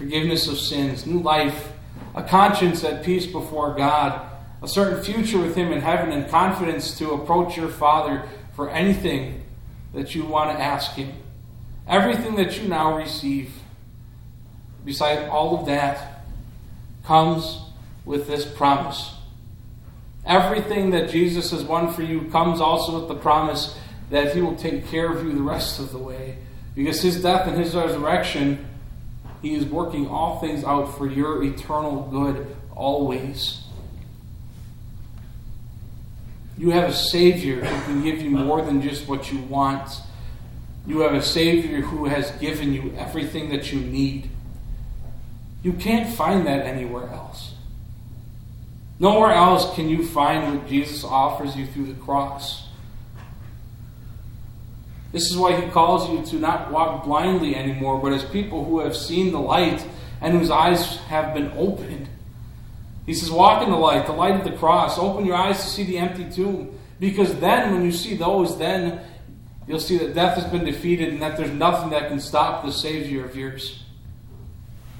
forgiveness 0.00 0.48
of 0.48 0.58
sins, 0.58 1.04
new 1.04 1.20
life, 1.20 1.72
a 2.14 2.22
conscience 2.22 2.82
at 2.84 3.04
peace 3.04 3.26
before 3.26 3.74
God, 3.74 4.26
a 4.62 4.66
certain 4.66 5.04
future 5.04 5.38
with 5.38 5.54
Him 5.54 5.72
in 5.72 5.82
heaven, 5.82 6.10
and 6.10 6.26
confidence 6.30 6.96
to 6.96 7.10
approach 7.10 7.54
your 7.58 7.68
Father 7.68 8.26
for 8.56 8.70
anything 8.70 9.42
that 9.92 10.14
you 10.14 10.24
want 10.24 10.56
to 10.56 10.62
ask 10.62 10.92
Him. 10.92 11.12
Everything 11.86 12.34
that 12.36 12.58
you 12.58 12.66
now 12.66 12.96
receive, 12.96 13.52
beside 14.86 15.28
all 15.28 15.60
of 15.60 15.66
that, 15.66 16.09
comes 17.04 17.60
with 18.04 18.26
this 18.26 18.44
promise. 18.44 19.14
Everything 20.24 20.90
that 20.90 21.10
Jesus 21.10 21.50
has 21.50 21.64
won 21.64 21.92
for 21.92 22.02
you 22.02 22.30
comes 22.30 22.60
also 22.60 23.00
with 23.00 23.08
the 23.08 23.14
promise 23.14 23.78
that 24.10 24.34
He 24.34 24.40
will 24.40 24.56
take 24.56 24.86
care 24.86 25.12
of 25.12 25.24
you 25.24 25.32
the 25.32 25.42
rest 25.42 25.80
of 25.80 25.92
the 25.92 25.98
way. 25.98 26.38
Because 26.74 27.00
His 27.00 27.22
death 27.22 27.46
and 27.46 27.58
His 27.58 27.74
resurrection, 27.74 28.66
He 29.42 29.54
is 29.54 29.64
working 29.64 30.08
all 30.08 30.40
things 30.40 30.64
out 30.64 30.96
for 30.96 31.06
your 31.06 31.42
eternal 31.42 32.08
good 32.10 32.56
always. 32.74 33.62
You 36.56 36.70
have 36.70 36.90
a 36.90 36.94
Savior 36.94 37.64
who 37.64 37.84
can 37.84 38.02
give 38.02 38.20
you 38.20 38.30
more 38.30 38.60
than 38.60 38.82
just 38.82 39.08
what 39.08 39.32
you 39.32 39.38
want. 39.40 39.90
You 40.86 41.00
have 41.00 41.14
a 41.14 41.22
Savior 41.22 41.80
who 41.80 42.04
has 42.04 42.30
given 42.32 42.72
you 42.72 42.94
everything 42.98 43.50
that 43.50 43.72
you 43.72 43.80
need. 43.80 44.29
You 45.62 45.72
can't 45.74 46.14
find 46.14 46.46
that 46.46 46.66
anywhere 46.66 47.08
else. 47.08 47.54
Nowhere 48.98 49.32
else 49.32 49.74
can 49.74 49.88
you 49.88 50.06
find 50.06 50.58
what 50.58 50.68
Jesus 50.68 51.04
offers 51.04 51.56
you 51.56 51.66
through 51.66 51.86
the 51.86 52.00
cross. 52.00 52.68
This 55.12 55.30
is 55.30 55.36
why 55.36 55.60
he 55.60 55.70
calls 55.70 56.08
you 56.08 56.24
to 56.26 56.36
not 56.36 56.70
walk 56.70 57.04
blindly 57.04 57.56
anymore, 57.56 57.98
but 57.98 58.12
as 58.12 58.24
people 58.24 58.64
who 58.64 58.80
have 58.80 58.94
seen 58.94 59.32
the 59.32 59.40
light 59.40 59.84
and 60.20 60.38
whose 60.38 60.50
eyes 60.50 60.98
have 61.08 61.34
been 61.34 61.50
opened. 61.56 62.08
He 63.06 63.14
says, 63.14 63.30
Walk 63.30 63.62
in 63.62 63.70
the 63.70 63.76
light, 63.76 64.06
the 64.06 64.12
light 64.12 64.36
of 64.36 64.44
the 64.44 64.56
cross. 64.56 64.98
Open 64.98 65.24
your 65.24 65.34
eyes 65.34 65.62
to 65.64 65.68
see 65.68 65.84
the 65.84 65.98
empty 65.98 66.30
tomb. 66.30 66.78
Because 67.00 67.34
then, 67.40 67.72
when 67.72 67.84
you 67.84 67.92
see 67.92 68.14
those, 68.14 68.58
then 68.58 69.00
you'll 69.66 69.80
see 69.80 69.96
that 69.98 70.14
death 70.14 70.36
has 70.36 70.44
been 70.52 70.64
defeated 70.64 71.08
and 71.08 71.22
that 71.22 71.36
there's 71.36 71.50
nothing 71.50 71.90
that 71.90 72.08
can 72.08 72.20
stop 72.20 72.64
the 72.64 72.70
Savior 72.70 73.24
of 73.24 73.34
yours. 73.34 73.82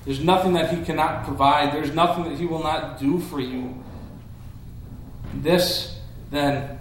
There's 0.04 0.20
nothing 0.20 0.54
that 0.54 0.72
He 0.72 0.84
cannot 0.84 1.24
provide, 1.24 1.72
there's 1.72 1.94
nothing 1.94 2.24
that 2.24 2.38
He 2.38 2.46
will 2.46 2.62
not 2.62 2.98
do 2.98 3.18
for 3.18 3.40
you. 3.40 3.82
This, 5.34 5.98
then, 6.30 6.78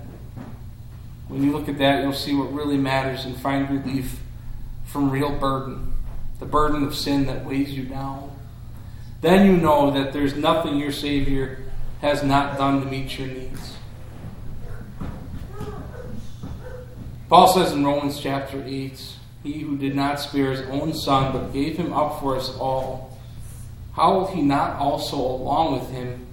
when 1.28 1.44
you 1.44 1.52
look 1.52 1.70
at 1.70 1.78
that, 1.78 2.02
you'll 2.02 2.14
see 2.14 2.34
what 2.34 2.54
really 2.54 2.78
matters 2.78 3.26
and 3.26 3.38
find 3.38 3.70
relief 3.70 4.20
from 4.86 5.12
real 5.12 5.32
burden, 5.38 5.94
the 6.40 6.46
burden 6.46 6.84
of 6.84 6.96
sin 6.96 7.26
that 7.28 7.46
weighs 7.46 7.72
you 7.72 7.84
down. 7.84 8.36
Then 9.22 9.46
you 9.46 9.58
know 9.58 9.92
that 9.92 10.14
there's 10.14 10.36
nothing 10.36 10.78
your 10.78 10.92
Savior 10.92 11.60
has 12.02 12.24
not 12.24 12.58
done 12.58 12.80
to 12.82 12.88
meet 12.88 13.20
your 13.20 13.28
needs. 13.28 13.76
Paul 17.28 17.54
says 17.54 17.74
in 17.74 17.86
Romans 17.86 18.20
chapter 18.20 18.64
8 18.66 19.18
He 19.44 19.60
who 19.60 19.78
did 19.78 19.96
not 19.96 20.20
spare 20.20 20.52
his 20.52 20.62
own 20.70 20.94
son, 20.94 21.32
but 21.32 21.54
gave 21.54 21.78
him 21.78 21.94
up 21.94 22.20
for 22.20 22.36
us 22.36 22.56
all, 22.58 23.18
how 23.94 24.14
will 24.14 24.28
he 24.28 24.42
not 24.42 24.78
also, 24.78 25.18
along 25.18 25.80
with 25.80 25.90
him, 25.92 26.26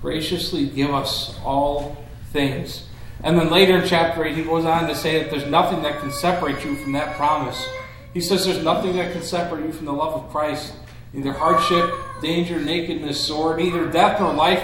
graciously 0.00 0.66
give 0.66 0.90
us 0.90 1.38
all 1.44 1.96
things? 2.32 2.86
And 3.22 3.38
then 3.38 3.50
later 3.50 3.78
in 3.78 3.88
chapter 3.88 4.24
8, 4.24 4.36
he 4.36 4.42
goes 4.42 4.64
on 4.64 4.88
to 4.88 4.94
say 4.94 5.22
that 5.22 5.30
there's 5.30 5.46
nothing 5.46 5.82
that 5.82 6.00
can 6.00 6.10
separate 6.10 6.64
you 6.64 6.76
from 6.76 6.92
that 6.92 7.16
promise. 7.16 7.66
He 8.12 8.20
says 8.20 8.44
there's 8.44 8.62
nothing 8.62 8.96
that 8.96 9.12
can 9.12 9.22
separate 9.22 9.64
you 9.64 9.72
from 9.72 9.86
the 9.86 9.92
love 9.92 10.14
of 10.14 10.30
Christ. 10.30 10.74
Neither 11.12 11.32
hardship, 11.32 11.90
danger, 12.20 12.60
nakedness, 12.60 13.20
sword, 13.20 13.58
neither 13.58 13.90
death 13.90 14.20
nor 14.20 14.34
life, 14.34 14.62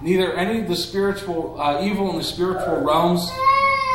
neither 0.00 0.32
any 0.34 0.60
of 0.60 0.68
the 0.68 0.76
spiritual 0.76 1.60
uh, 1.60 1.84
evil 1.84 2.10
in 2.10 2.16
the 2.16 2.24
spiritual 2.24 2.80
realms, 2.80 3.30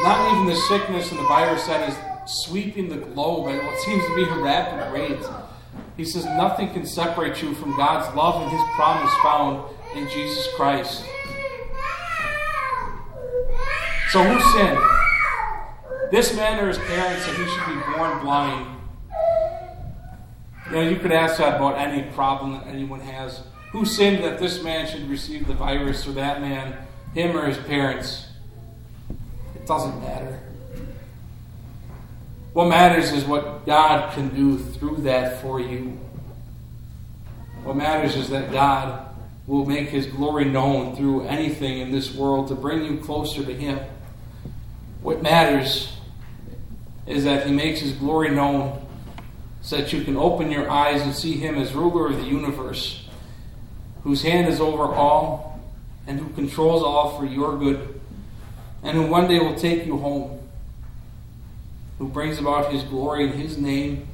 not 0.03 0.31
even 0.31 0.45
the 0.45 0.55
sickness 0.67 1.09
and 1.09 1.19
the 1.19 1.27
virus 1.27 1.65
that 1.67 1.89
is 1.89 1.95
sweeping 2.29 2.89
the 2.89 2.97
globe 2.97 3.49
at 3.49 3.63
what 3.63 3.79
seems 3.81 4.05
to 4.05 4.15
be 4.15 4.23
a 4.23 4.35
rapid 4.37 4.93
rate. 4.93 5.19
He 5.97 6.05
says 6.05 6.25
nothing 6.25 6.71
can 6.71 6.85
separate 6.85 7.41
you 7.41 7.53
from 7.55 7.75
God's 7.75 8.15
love 8.15 8.41
and 8.41 8.51
His 8.51 8.61
promise 8.75 9.13
found 9.23 9.75
in 9.95 10.07
Jesus 10.09 10.47
Christ. 10.55 11.03
So 14.11 14.23
who 14.23 14.39
sinned? 14.57 14.79
This 16.11 16.35
man 16.35 16.59
or 16.59 16.67
his 16.67 16.79
parents 16.79 17.25
that 17.27 17.35
he 17.35 17.45
should 17.45 17.65
be 17.67 17.95
born 17.95 18.19
blind. 18.21 18.75
You 20.65 20.71
know, 20.71 20.81
you 20.81 20.95
could 20.95 21.11
ask 21.11 21.37
that 21.37 21.57
about 21.57 21.77
any 21.77 22.09
problem 22.13 22.53
that 22.53 22.65
anyone 22.65 22.99
has. 23.01 23.43
Who 23.71 23.85
sinned 23.85 24.23
that 24.23 24.39
this 24.39 24.63
man 24.63 24.87
should 24.87 25.07
receive 25.07 25.45
the 25.45 25.53
virus 25.53 26.07
or 26.07 26.13
that 26.13 26.41
man, 26.41 26.75
him 27.13 27.37
or 27.37 27.45
his 27.45 27.59
parents? 27.59 28.25
It 29.53 29.67
doesn't 29.67 30.01
matter. 30.01 30.39
What 32.53 32.67
matters 32.67 33.11
is 33.11 33.25
what 33.25 33.65
God 33.65 34.13
can 34.13 34.29
do 34.35 34.57
through 34.57 34.97
that 34.97 35.41
for 35.41 35.59
you. 35.59 35.99
What 37.63 37.75
matters 37.75 38.15
is 38.15 38.29
that 38.29 38.51
God 38.51 39.05
will 39.45 39.65
make 39.65 39.89
his 39.89 40.05
glory 40.05 40.45
known 40.45 40.95
through 40.95 41.23
anything 41.23 41.79
in 41.79 41.91
this 41.91 42.13
world 42.13 42.47
to 42.47 42.55
bring 42.55 42.85
you 42.85 42.97
closer 42.97 43.43
to 43.43 43.53
him. 43.53 43.79
What 45.01 45.21
matters 45.21 45.93
is 47.09 47.23
that 47.23 47.45
He 47.45 47.51
makes 47.51 47.79
His 47.81 47.93
glory 47.93 48.29
known 48.29 48.85
so 49.61 49.77
that 49.77 49.91
you 49.91 50.03
can 50.03 50.15
open 50.15 50.51
your 50.51 50.69
eyes 50.69 51.01
and 51.01 51.13
see 51.13 51.33
Him 51.33 51.57
as 51.57 51.73
ruler 51.73 52.07
of 52.07 52.17
the 52.17 52.25
universe, 52.25 53.07
whose 54.03 54.21
hand 54.21 54.47
is 54.47 54.61
over 54.61 54.83
all 54.83 55.59
and 56.07 56.19
who 56.19 56.29
controls 56.29 56.83
all 56.83 57.17
for 57.17 57.25
your 57.25 57.57
good, 57.57 57.99
and 58.83 58.95
who 58.95 59.07
one 59.07 59.27
day 59.27 59.39
will 59.39 59.55
take 59.55 59.85
you 59.85 59.97
home, 59.97 60.38
who 61.99 62.07
brings 62.07 62.39
about 62.39 62.71
His 62.71 62.81
glory 62.83 63.25
in 63.25 63.33
His 63.33 63.57
name, 63.57 64.07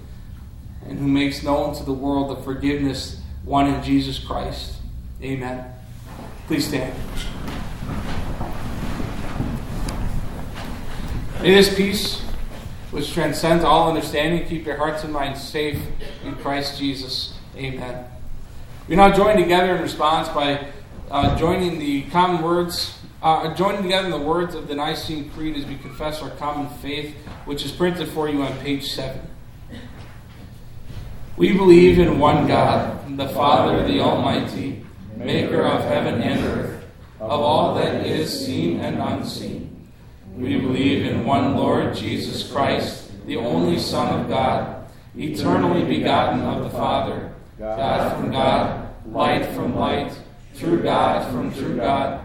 and 0.86 1.00
who 1.00 1.08
makes 1.08 1.42
known 1.42 1.74
to 1.76 1.84
the 1.84 1.94
world 1.94 2.36
the 2.36 2.42
forgiveness 2.44 3.22
won 3.46 3.68
in 3.68 3.82
Jesus 3.84 4.20
Christ. 4.20 4.76
Amen. 5.22 5.72
Please 6.48 6.68
stand. 6.68 6.94
May 11.42 11.54
this 11.54 11.76
peace, 11.76 12.22
which 12.92 13.14
transcends 13.14 13.64
all 13.64 13.88
understanding, 13.90 14.48
keep 14.48 14.66
your 14.66 14.78
hearts 14.78 15.04
and 15.04 15.14
minds 15.14 15.42
safe 15.42 15.80
in 16.24 16.36
Christ 16.36 16.80
Jesus. 16.80 17.38
Amen. 17.56 18.06
We 18.88 18.96
now 18.96 19.12
join 19.12 19.38
together 19.38 19.76
in 19.76 19.82
response 19.82 20.28
by 20.30 20.68
uh, 21.10 21.38
joining 21.38 21.80
the 21.80 22.04
common 22.04 22.44
words, 22.44 22.98
uh, 23.26 23.52
joining 23.56 23.82
together 23.82 24.06
in 24.06 24.12
the 24.12 24.20
words 24.20 24.54
of 24.54 24.68
the 24.68 24.76
Nicene 24.76 25.32
Creed 25.32 25.58
as 25.58 25.66
we 25.66 25.78
confess 25.78 26.22
our 26.22 26.30
common 26.30 26.70
faith, 26.78 27.16
which 27.46 27.66
is 27.66 27.72
printed 27.72 28.08
for 28.10 28.30
you 28.30 28.44
on 28.44 28.56
page 28.60 28.92
7. 28.92 29.20
We 31.36 31.58
believe 31.58 31.98
in 31.98 32.20
one 32.20 32.48
God, 32.48 33.18
the 33.18 33.28
Father, 33.30 33.86
the 33.88 34.00
Almighty, 34.00 34.86
maker 35.18 35.64
of 35.64 35.84
heaven 35.86 36.22
and 36.22 36.46
earth, 36.46 36.86
of 37.20 37.42
all 37.42 37.74
that 37.76 38.06
is 38.06 38.46
seen 38.46 38.80
and 38.80 39.00
unseen. 39.00 39.90
We 40.38 40.58
believe 40.58 41.04
in 41.08 41.26
one 41.26 41.56
Lord 41.56 41.96
Jesus 41.96 42.50
Christ, 42.52 43.12
the 43.26 43.38
only 43.38 43.80
Son 43.80 44.20
of 44.20 44.30
God, 44.30 44.88
eternally 45.18 45.84
begotten 45.84 46.42
of 46.42 46.64
the 46.64 46.70
Father, 46.70 47.34
God 47.58 48.18
from 48.18 48.32
God, 48.32 48.88
light 49.08 49.48
from 49.48 49.76
light, 49.76 50.16
true 50.56 50.84
God 50.84 51.32
from 51.32 51.52
true 51.56 51.78
God, 51.78 52.25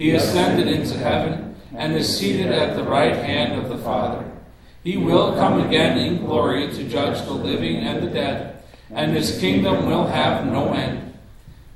He 0.00 0.12
ascended 0.12 0.66
into 0.66 0.96
heaven 0.96 1.54
and 1.76 1.94
is 1.94 2.18
seated 2.18 2.50
at 2.50 2.74
the 2.74 2.82
right 2.82 3.14
hand 3.14 3.60
of 3.60 3.68
the 3.68 3.76
Father. 3.76 4.24
He 4.82 4.96
will 4.96 5.34
come 5.34 5.60
again 5.60 5.98
in 5.98 6.24
glory 6.24 6.72
to 6.72 6.88
judge 6.88 7.22
the 7.26 7.32
living 7.32 7.76
and 7.76 8.02
the 8.02 8.10
dead, 8.10 8.62
and 8.90 9.14
his 9.14 9.38
kingdom 9.38 9.84
will 9.84 10.06
have 10.06 10.46
no 10.46 10.72
end. 10.72 11.12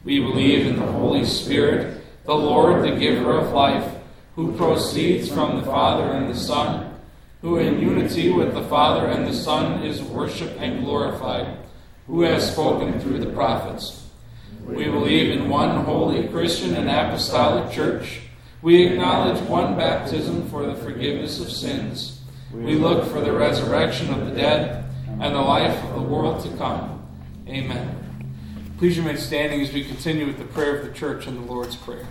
We 0.04 0.20
believe 0.20 0.66
in 0.66 0.76
the 0.76 0.90
Holy 0.92 1.26
Spirit, 1.26 2.02
the 2.24 2.34
Lord, 2.34 2.82
the 2.82 2.98
giver 2.98 3.36
of 3.36 3.52
life, 3.52 3.92
who 4.36 4.56
proceeds 4.56 5.28
from 5.28 5.60
the 5.60 5.66
Father 5.66 6.10
and 6.10 6.30
the 6.30 6.38
Son, 6.38 6.98
who 7.42 7.58
in 7.58 7.78
unity 7.78 8.32
with 8.32 8.54
the 8.54 8.64
Father 8.64 9.06
and 9.06 9.26
the 9.26 9.34
Son 9.34 9.82
is 9.82 10.00
worshiped 10.00 10.58
and 10.58 10.82
glorified 10.82 11.58
who 12.06 12.22
has 12.22 12.52
spoken 12.52 13.00
through 13.00 13.18
the 13.18 13.32
prophets. 13.32 14.03
We 14.66 14.84
believe 14.84 15.30
in 15.30 15.48
one 15.48 15.84
holy 15.84 16.26
Christian 16.28 16.74
and 16.74 16.88
apostolic 16.88 17.72
church. 17.72 18.20
We 18.62 18.86
acknowledge 18.86 19.40
one 19.42 19.76
baptism 19.76 20.48
for 20.48 20.64
the 20.66 20.74
forgiveness 20.74 21.40
of 21.40 21.50
sins. 21.50 22.22
We 22.52 22.76
look 22.76 23.06
for 23.10 23.20
the 23.20 23.32
resurrection 23.32 24.12
of 24.14 24.26
the 24.26 24.34
dead 24.34 24.84
and 25.20 25.34
the 25.34 25.40
life 25.40 25.84
of 25.84 25.94
the 25.94 26.02
world 26.02 26.42
to 26.44 26.56
come. 26.56 27.06
Amen. 27.46 28.00
Please 28.78 28.98
remain 28.98 29.18
standing 29.18 29.60
as 29.60 29.72
we 29.72 29.84
continue 29.84 30.26
with 30.26 30.38
the 30.38 30.44
prayer 30.44 30.78
of 30.78 30.86
the 30.86 30.92
church 30.92 31.26
and 31.26 31.36
the 31.36 31.52
Lord's 31.52 31.76
Prayer. 31.76 32.06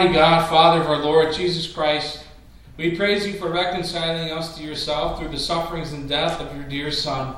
Almighty 0.00 0.18
God, 0.18 0.48
Father 0.48 0.80
of 0.80 0.86
our 0.86 1.04
Lord 1.04 1.34
Jesus 1.34 1.70
Christ, 1.70 2.24
we 2.78 2.96
praise 2.96 3.26
you 3.26 3.34
for 3.34 3.50
reconciling 3.50 4.30
us 4.30 4.56
to 4.56 4.62
yourself 4.62 5.18
through 5.18 5.28
the 5.28 5.38
sufferings 5.38 5.92
and 5.92 6.08
death 6.08 6.40
of 6.40 6.56
your 6.56 6.64
dear 6.64 6.90
Son. 6.90 7.36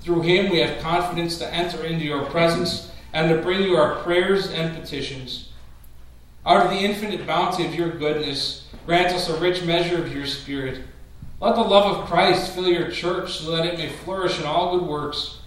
Through 0.00 0.22
him 0.22 0.50
we 0.50 0.58
have 0.58 0.82
confidence 0.82 1.38
to 1.38 1.54
enter 1.54 1.84
into 1.84 2.04
your 2.04 2.24
presence 2.24 2.90
and 3.12 3.28
to 3.28 3.40
bring 3.40 3.62
you 3.62 3.76
our 3.76 4.02
prayers 4.02 4.50
and 4.50 4.76
petitions. 4.76 5.50
Out 6.44 6.66
of 6.66 6.72
the 6.72 6.84
infinite 6.84 7.24
bounty 7.24 7.64
of 7.64 7.76
your 7.76 7.90
goodness, 7.90 8.66
grant 8.84 9.14
us 9.14 9.28
a 9.28 9.38
rich 9.38 9.62
measure 9.62 10.02
of 10.02 10.12
your 10.12 10.26
Spirit. 10.26 10.80
Let 11.40 11.54
the 11.54 11.60
love 11.60 11.98
of 11.98 12.08
Christ 12.08 12.52
fill 12.52 12.66
your 12.66 12.90
church 12.90 13.38
so 13.38 13.52
that 13.52 13.64
it 13.64 13.78
may 13.78 13.90
flourish 13.90 14.40
in 14.40 14.44
all 14.44 14.76
good 14.76 14.88
works. 14.88 15.38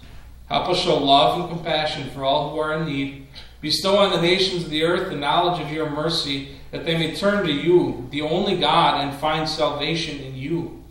Help 0.48 0.70
us 0.70 0.78
show 0.78 0.96
love 0.96 1.38
and 1.38 1.50
compassion 1.50 2.08
for 2.08 2.24
all 2.24 2.52
who 2.52 2.60
are 2.60 2.80
in 2.80 2.86
need 2.86 3.26
Bestow 3.60 3.98
on 3.98 4.10
the 4.10 4.22
nations 4.22 4.64
of 4.64 4.70
the 4.70 4.84
earth 4.84 5.10
the 5.10 5.16
knowledge 5.16 5.60
of 5.60 5.70
your 5.70 5.90
mercy, 5.90 6.56
that 6.70 6.84
they 6.84 6.96
may 6.96 7.14
turn 7.14 7.44
to 7.44 7.52
you, 7.52 8.08
the 8.10 8.22
only 8.22 8.56
God, 8.56 9.00
and 9.00 9.18
find 9.18 9.48
salvation 9.48 10.18
in 10.18 10.34
you. 10.34 10.82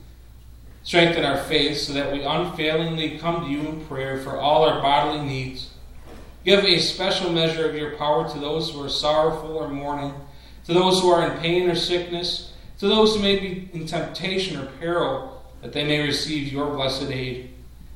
Strengthen 0.84 1.26
our 1.26 1.38
faith 1.38 1.78
so 1.78 1.94
that 1.94 2.12
we 2.14 2.24
unfailingly 2.24 3.18
come 3.18 3.44
to 3.44 3.50
you 3.50 3.60
in 3.62 3.86
prayer 3.86 4.20
for 4.20 4.38
all 4.38 4.68
our 4.68 4.82
bodily 4.82 5.26
needs. 5.26 5.72
Give 6.46 6.64
a 6.64 6.80
special 6.80 7.32
measure 7.32 7.68
of 7.68 7.76
your 7.76 7.96
power 7.98 8.30
to 8.30 8.40
those 8.40 8.72
who 8.72 8.84
are 8.84 8.90
sorrowful 8.90 9.58
or 9.58 9.68
mourning, 9.68 10.14
to 10.66 10.74
those 10.74 11.02
who 11.02 11.10
are 11.10 11.30
in 11.30 11.40
pain 11.40 11.70
or 11.70 11.76
sickness, 11.76 12.54
to 12.80 12.88
those 12.88 13.16
who 13.16 13.22
may 13.22 13.40
be 13.40 13.70
in 13.74 13.86
temptation 13.86 14.58
or 14.60 14.68
peril, 14.80 15.44
that 15.62 15.74
they 15.74 15.84
may 15.84 16.02
receive 16.02 16.52
your 16.52 16.74
blessed 16.76 17.10
aid 17.10 17.50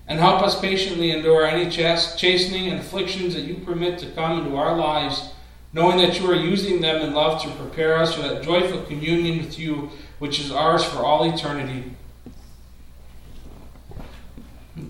and 0.07 0.19
help 0.19 0.41
us 0.41 0.59
patiently 0.59 1.11
endure 1.11 1.45
any 1.45 1.69
chastening 1.69 2.67
and 2.67 2.79
afflictions 2.79 3.33
that 3.33 3.43
you 3.43 3.55
permit 3.55 3.97
to 3.99 4.11
come 4.11 4.39
into 4.39 4.55
our 4.57 4.77
lives, 4.77 5.31
knowing 5.71 5.97
that 5.97 6.19
you 6.19 6.29
are 6.29 6.35
using 6.35 6.81
them 6.81 7.01
in 7.01 7.13
love 7.13 7.41
to 7.41 7.49
prepare 7.51 7.97
us 7.97 8.13
for 8.13 8.21
that 8.21 8.43
joyful 8.43 8.81
communion 8.83 9.37
with 9.37 9.57
you, 9.57 9.89
which 10.19 10.39
is 10.39 10.51
ours 10.51 10.83
for 10.83 10.97
all 10.99 11.23
eternity. 11.23 11.95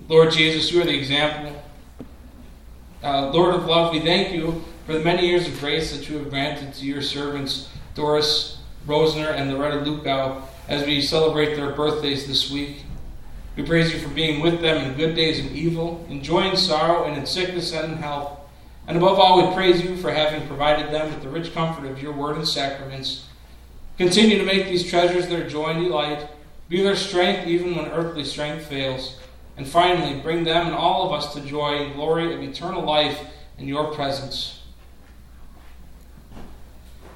Lord 0.08 0.32
Jesus, 0.32 0.72
you 0.72 0.80
are 0.80 0.84
the 0.84 0.96
example. 0.96 1.62
Uh, 3.02 3.30
Lord 3.30 3.54
of 3.54 3.66
love, 3.66 3.92
we 3.92 4.00
thank 4.00 4.32
you 4.32 4.64
for 4.86 4.94
the 4.94 5.00
many 5.00 5.26
years 5.26 5.46
of 5.46 5.58
grace 5.60 5.96
that 5.96 6.08
you 6.08 6.18
have 6.18 6.30
granted 6.30 6.74
to 6.74 6.86
your 6.86 7.02
servants, 7.02 7.68
Doris 7.94 8.58
Rosner 8.86 9.32
and 9.32 9.52
Loretta 9.52 9.78
Lukau, 9.78 10.42
as 10.68 10.84
we 10.86 11.00
celebrate 11.00 11.54
their 11.54 11.70
birthdays 11.70 12.26
this 12.26 12.50
week. 12.50 12.84
We 13.56 13.62
praise 13.62 13.92
you 13.92 14.00
for 14.00 14.08
being 14.08 14.40
with 14.40 14.60
them 14.60 14.78
in 14.78 14.96
good 14.96 15.14
days 15.14 15.38
and 15.38 15.52
evil, 15.52 16.04
enjoying 16.08 16.56
sorrow 16.56 17.04
and 17.04 17.16
in 17.16 17.24
sickness 17.24 17.72
and 17.72 17.92
in 17.92 17.98
health. 17.98 18.40
And 18.86 18.96
above 18.96 19.18
all, 19.18 19.46
we 19.46 19.54
praise 19.54 19.82
you 19.82 19.96
for 19.96 20.10
having 20.10 20.46
provided 20.48 20.92
them 20.92 21.12
with 21.12 21.22
the 21.22 21.28
rich 21.28 21.54
comfort 21.54 21.86
of 21.86 22.02
your 22.02 22.12
word 22.12 22.36
and 22.36 22.46
sacraments. 22.46 23.26
Continue 23.96 24.38
to 24.38 24.44
make 24.44 24.66
these 24.66 24.88
treasures 24.88 25.28
their 25.28 25.48
joy 25.48 25.68
and 25.68 25.84
delight. 25.84 26.28
Be 26.68 26.82
their 26.82 26.96
strength 26.96 27.46
even 27.46 27.76
when 27.76 27.86
earthly 27.86 28.24
strength 28.24 28.66
fails. 28.66 29.18
And 29.56 29.68
finally, 29.68 30.20
bring 30.20 30.42
them 30.42 30.66
and 30.66 30.74
all 30.74 31.06
of 31.06 31.12
us 31.12 31.32
to 31.34 31.40
joy 31.40 31.76
and 31.76 31.94
glory 31.94 32.34
of 32.34 32.42
eternal 32.42 32.82
life 32.82 33.20
in 33.56 33.68
your 33.68 33.94
presence. 33.94 34.62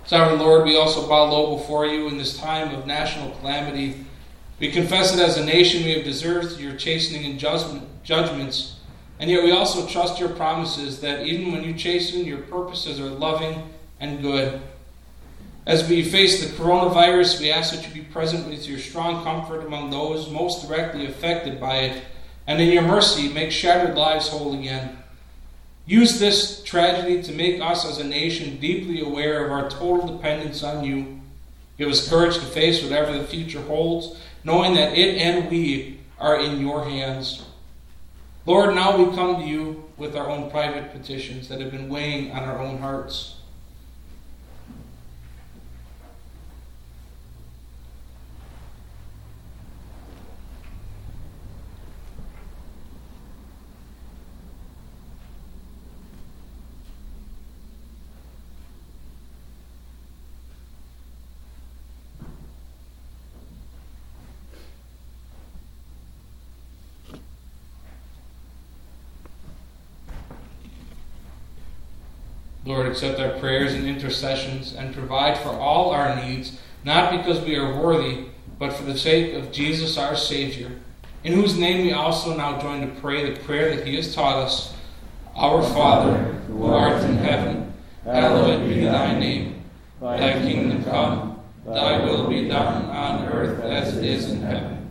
Sovereign 0.06 0.38
Lord, 0.38 0.64
we 0.64 0.76
also 0.76 1.06
bow 1.08 1.24
low 1.24 1.56
before 1.56 1.84
you 1.84 2.06
in 2.08 2.16
this 2.16 2.38
time 2.38 2.74
of 2.74 2.86
national 2.86 3.32
calamity 3.36 4.06
we 4.60 4.70
confess 4.70 5.14
that 5.14 5.28
as 5.28 5.36
a 5.36 5.44
nation 5.44 5.84
we 5.84 5.92
have 5.92 6.04
deserved 6.04 6.58
your 6.58 6.74
chastening 6.74 7.24
and 7.24 7.38
judgments, 8.04 8.76
and 9.20 9.30
yet 9.30 9.44
we 9.44 9.52
also 9.52 9.86
trust 9.86 10.18
your 10.18 10.30
promises 10.30 11.00
that 11.00 11.26
even 11.26 11.52
when 11.52 11.64
you 11.64 11.74
chasten, 11.74 12.24
your 12.24 12.38
purposes 12.38 12.98
are 12.98 13.10
loving 13.10 13.68
and 14.00 14.20
good. 14.22 14.60
As 15.66 15.88
we 15.88 16.02
face 16.02 16.40
the 16.40 16.54
coronavirus, 16.56 17.40
we 17.40 17.50
ask 17.50 17.74
that 17.74 17.86
you 17.86 17.92
be 17.92 18.08
present 18.08 18.48
with 18.48 18.66
your 18.66 18.78
strong 18.78 19.22
comfort 19.22 19.66
among 19.66 19.90
those 19.90 20.30
most 20.30 20.66
directly 20.66 21.06
affected 21.06 21.60
by 21.60 21.78
it, 21.78 22.02
and 22.46 22.60
in 22.60 22.72
your 22.72 22.82
mercy, 22.82 23.28
make 23.28 23.52
shattered 23.52 23.96
lives 23.96 24.28
whole 24.28 24.58
again. 24.58 24.96
Use 25.86 26.18
this 26.18 26.62
tragedy 26.64 27.22
to 27.22 27.32
make 27.32 27.60
us 27.60 27.86
as 27.86 27.98
a 27.98 28.04
nation 28.04 28.58
deeply 28.58 29.00
aware 29.00 29.44
of 29.44 29.52
our 29.52 29.70
total 29.70 30.16
dependence 30.16 30.62
on 30.62 30.84
you. 30.84 31.20
Give 31.76 31.88
us 31.88 32.08
courage 32.08 32.34
to 32.34 32.40
face 32.40 32.82
whatever 32.82 33.16
the 33.16 33.24
future 33.24 33.62
holds 33.62 34.18
knowing 34.44 34.74
that 34.74 34.96
it 34.96 35.16
and 35.18 35.50
we 35.50 36.00
are 36.18 36.40
in 36.40 36.60
your 36.60 36.84
hands. 36.84 37.44
Lord, 38.46 38.74
now 38.74 38.96
we 38.96 39.14
come 39.14 39.40
to 39.40 39.46
you 39.46 39.84
with 39.96 40.16
our 40.16 40.28
own 40.28 40.50
private 40.50 40.92
petitions 40.92 41.48
that 41.48 41.60
have 41.60 41.70
been 41.70 41.88
weighing 41.88 42.30
on 42.32 42.44
our 42.44 42.60
own 42.60 42.78
hearts. 42.78 43.37
Lord, 72.68 72.86
accept 72.86 73.18
our 73.18 73.30
prayers 73.38 73.72
and 73.72 73.86
intercessions 73.86 74.74
and 74.74 74.92
provide 74.94 75.38
for 75.38 75.48
all 75.48 75.88
our 75.90 76.14
needs, 76.16 76.60
not 76.84 77.10
because 77.10 77.42
we 77.42 77.56
are 77.56 77.80
worthy, 77.80 78.26
but 78.58 78.74
for 78.74 78.84
the 78.84 78.98
sake 78.98 79.32
of 79.32 79.50
Jesus 79.50 79.96
our 79.96 80.14
Savior, 80.14 80.72
in 81.24 81.32
whose 81.32 81.56
name 81.56 81.86
we 81.86 81.94
also 81.94 82.36
now 82.36 82.60
join 82.60 82.82
to 82.82 83.00
pray 83.00 83.30
the 83.32 83.40
prayer 83.40 83.74
that 83.74 83.86
He 83.86 83.96
has 83.96 84.14
taught 84.14 84.36
us. 84.36 84.74
Our 85.34 85.62
Father, 85.62 86.18
who 86.48 86.66
art 86.66 87.02
in 87.04 87.16
heaven, 87.16 87.72
hallowed 88.04 88.68
be 88.68 88.84
thy 88.84 89.18
name. 89.18 89.64
Thy 89.98 90.32
kingdom 90.34 90.84
come, 90.84 91.40
thy 91.64 92.04
will 92.04 92.28
be 92.28 92.48
done 92.48 92.84
on 92.90 93.28
earth 93.28 93.64
as 93.64 93.96
it 93.96 94.04
is 94.04 94.30
in 94.30 94.42
heaven. 94.42 94.90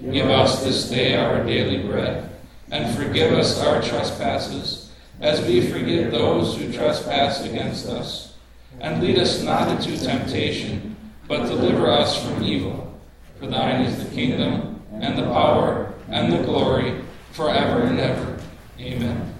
Give 0.00 0.30
us 0.30 0.64
this 0.64 0.88
day 0.88 1.14
our 1.14 1.44
daily 1.44 1.86
bread, 1.86 2.30
and 2.70 2.96
forgive 2.96 3.34
us 3.34 3.60
our 3.60 3.82
trespasses 3.82 4.87
as 5.20 5.40
we 5.42 5.60
forgive 5.70 6.10
those 6.10 6.56
who 6.56 6.72
trespass 6.72 7.44
against 7.44 7.86
us. 7.86 8.34
and 8.80 9.02
lead 9.02 9.18
us 9.18 9.42
not 9.42 9.68
into 9.68 9.98
temptation, 10.00 10.94
but 11.26 11.46
deliver 11.46 11.90
us 11.90 12.24
from 12.24 12.44
evil. 12.44 12.96
For 13.40 13.46
thine 13.46 13.82
is 13.82 14.04
the 14.04 14.14
kingdom, 14.14 14.80
and 14.92 15.18
the 15.18 15.24
power, 15.24 15.92
and 16.08 16.32
the 16.32 16.42
glory, 16.44 17.00
forever 17.32 17.82
and 17.82 17.98
ever. 17.98 18.38
Amen. 18.78 19.34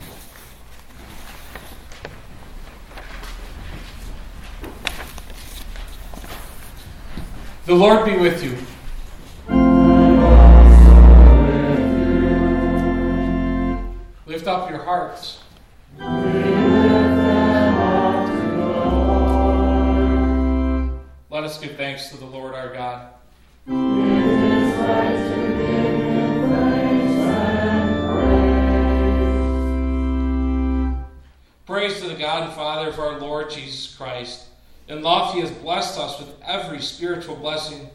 The 7.66 7.74
Lord 7.74 8.06
be 8.06 8.16
with 8.16 8.42
you. 8.42 8.56
Lift 14.26 14.46
up 14.46 14.70
your 14.70 14.82
hearts. 14.82 15.42
Let 21.30 21.44
us 21.44 21.59
give 21.61 21.76
thanks 21.76 22.09
to 22.11 22.16
the 22.16 22.26
Lord 22.26 22.55
our 22.55 22.72
God. 22.72 23.11
Praise 31.66 32.01
to 32.01 32.09
the 32.09 32.14
God 32.14 32.44
and 32.44 32.53
Father 32.53 32.88
of 32.88 32.99
our 32.99 33.18
Lord 33.18 33.51
Jesus 33.51 33.94
Christ. 33.94 34.46
In 34.88 35.03
love, 35.03 35.34
He 35.34 35.40
has 35.40 35.51
blessed 35.51 35.99
us 35.99 36.18
with 36.18 36.28
every 36.42 36.80
spiritual 36.80 37.36
blessing. 37.36 37.88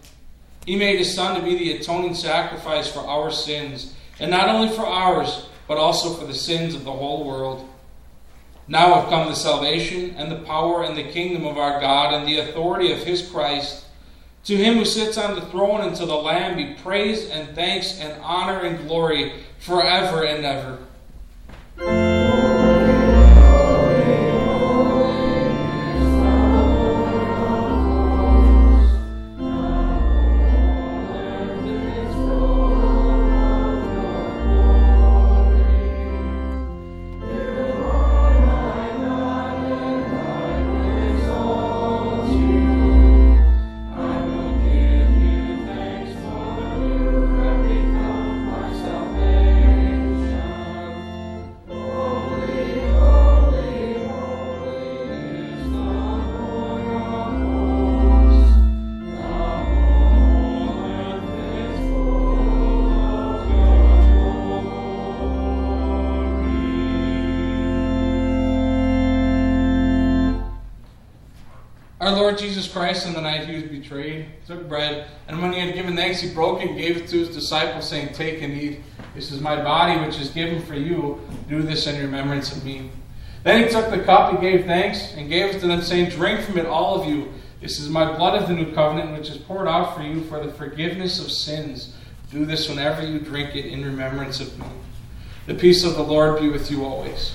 He 0.65 0.75
made 0.75 0.99
His 0.99 1.13
Son 1.13 1.39
to 1.39 1.45
be 1.45 1.57
the 1.57 1.77
atoning 1.77 2.15
sacrifice 2.15 2.91
for 2.91 2.99
our 2.99 3.31
sins, 3.31 3.95
and 4.19 4.29
not 4.29 4.49
only 4.49 4.69
for 4.69 4.85
ours, 4.85 5.47
but 5.67 5.77
also 5.77 6.13
for 6.13 6.25
the 6.25 6.33
sins 6.33 6.75
of 6.75 6.83
the 6.83 6.91
whole 6.91 7.25
world. 7.25 7.67
Now 8.67 8.93
have 8.95 9.09
come 9.09 9.27
the 9.27 9.35
salvation 9.35 10.15
and 10.17 10.31
the 10.31 10.45
power 10.45 10.83
and 10.83 10.97
the 10.97 11.03
kingdom 11.03 11.45
of 11.45 11.57
our 11.57 11.81
God 11.81 12.13
and 12.13 12.27
the 12.27 12.39
authority 12.39 12.91
of 12.91 12.99
his 12.99 13.27
Christ. 13.27 13.85
To 14.45 14.57
him 14.57 14.75
who 14.75 14.85
sits 14.85 15.17
on 15.17 15.35
the 15.35 15.45
throne 15.47 15.81
and 15.81 15.95
to 15.97 16.05
the 16.05 16.15
Lamb 16.15 16.57
be 16.57 16.75
praise 16.81 17.29
and 17.29 17.55
thanks 17.55 17.99
and 17.99 18.21
honor 18.21 18.59
and 18.59 18.87
glory 18.87 19.33
forever 19.59 20.23
and 20.23 20.45
ever. 20.45 22.12
Lord 72.23 72.37
Jesus 72.37 72.71
Christ, 72.71 73.05
on 73.05 73.11
the 73.11 73.19
night 73.19 73.49
he 73.49 73.55
was 73.55 73.63
betrayed, 73.63 74.27
took 74.47 74.69
bread, 74.69 75.07
and 75.27 75.41
when 75.41 75.51
he 75.51 75.59
had 75.59 75.75
given 75.75 75.93
thanks, 75.93 76.21
he 76.21 76.33
broke 76.33 76.61
it 76.61 76.69
and 76.69 76.77
gave 76.77 76.95
it 76.95 77.09
to 77.09 77.17
his 77.17 77.27
disciples, 77.27 77.89
saying, 77.89 78.13
Take 78.13 78.41
and 78.41 78.53
eat. 78.53 78.79
This 79.13 79.29
is 79.33 79.41
my 79.41 79.61
body, 79.61 79.99
which 79.99 80.17
is 80.21 80.29
given 80.29 80.61
for 80.61 80.73
you. 80.73 81.19
Do 81.49 81.61
this 81.61 81.85
in 81.85 81.99
remembrance 81.99 82.55
of 82.55 82.63
me. 82.63 82.91
Then 83.43 83.61
he 83.61 83.69
took 83.69 83.89
the 83.89 83.99
cup, 84.05 84.31
and 84.31 84.39
gave 84.39 84.63
thanks, 84.63 85.15
and 85.15 85.27
gave 85.27 85.53
it 85.53 85.59
to 85.59 85.67
them, 85.67 85.81
saying, 85.81 86.11
Drink 86.11 86.39
from 86.45 86.57
it, 86.57 86.65
all 86.65 87.01
of 87.01 87.09
you. 87.09 87.27
This 87.59 87.77
is 87.77 87.89
my 87.89 88.15
blood 88.15 88.41
of 88.41 88.47
the 88.47 88.53
new 88.53 88.73
covenant, 88.73 89.11
which 89.17 89.29
is 89.29 89.35
poured 89.35 89.67
out 89.67 89.93
for 89.93 90.01
you 90.01 90.23
for 90.23 90.41
the 90.41 90.53
forgiveness 90.53 91.19
of 91.19 91.29
sins. 91.29 91.93
Do 92.31 92.45
this 92.45 92.69
whenever 92.69 93.05
you 93.05 93.19
drink 93.19 93.53
it 93.53 93.65
in 93.65 93.83
remembrance 93.83 94.39
of 94.39 94.57
me. 94.57 94.67
The 95.45 95.55
peace 95.55 95.83
of 95.83 95.95
the 95.95 96.03
Lord 96.03 96.39
be 96.39 96.47
with 96.47 96.71
you 96.71 96.85
always. 96.85 97.33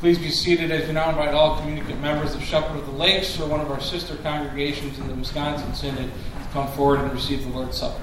Please 0.00 0.18
be 0.18 0.30
seated 0.30 0.70
as 0.70 0.86
we 0.86 0.94
now 0.94 1.10
invite 1.10 1.34
all 1.34 1.58
communicant 1.58 2.00
members 2.00 2.34
of 2.34 2.42
Shepherd 2.42 2.78
of 2.78 2.86
the 2.86 2.92
Lakes 2.92 3.38
or 3.38 3.46
one 3.46 3.60
of 3.60 3.70
our 3.70 3.82
sister 3.82 4.16
congregations 4.16 4.98
in 4.98 5.06
the 5.06 5.14
Wisconsin 5.14 5.74
Synod 5.74 6.10
to 6.10 6.48
come 6.54 6.68
forward 6.68 7.00
and 7.00 7.12
receive 7.12 7.42
the 7.44 7.50
Lord's 7.50 7.76
Supper. 7.76 8.00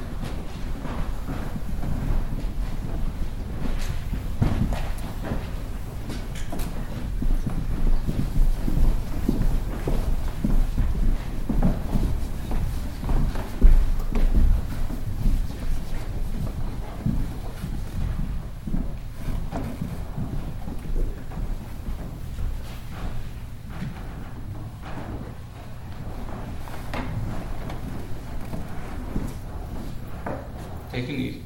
Take 30.98 31.10
and 31.10 31.20
eat. 31.20 31.42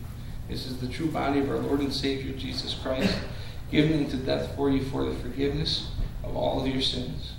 This 0.47 0.65
is 0.65 0.77
the 0.77 0.87
true 0.87 1.07
body 1.07 1.41
of 1.41 1.49
our 1.49 1.57
Lord 1.57 1.80
and 1.91 1.99
Savior 1.99 2.31
Jesus 2.33 2.73
Christ, 2.73 3.13
given 3.69 3.91
into 3.91 4.15
death 4.15 4.55
for 4.55 4.69
you 4.71 4.81
for 4.81 5.03
the 5.03 5.15
forgiveness 5.15 5.91
of 6.23 6.37
all 6.37 6.61
of 6.61 6.67
your 6.67 6.81
sins. 6.81 7.33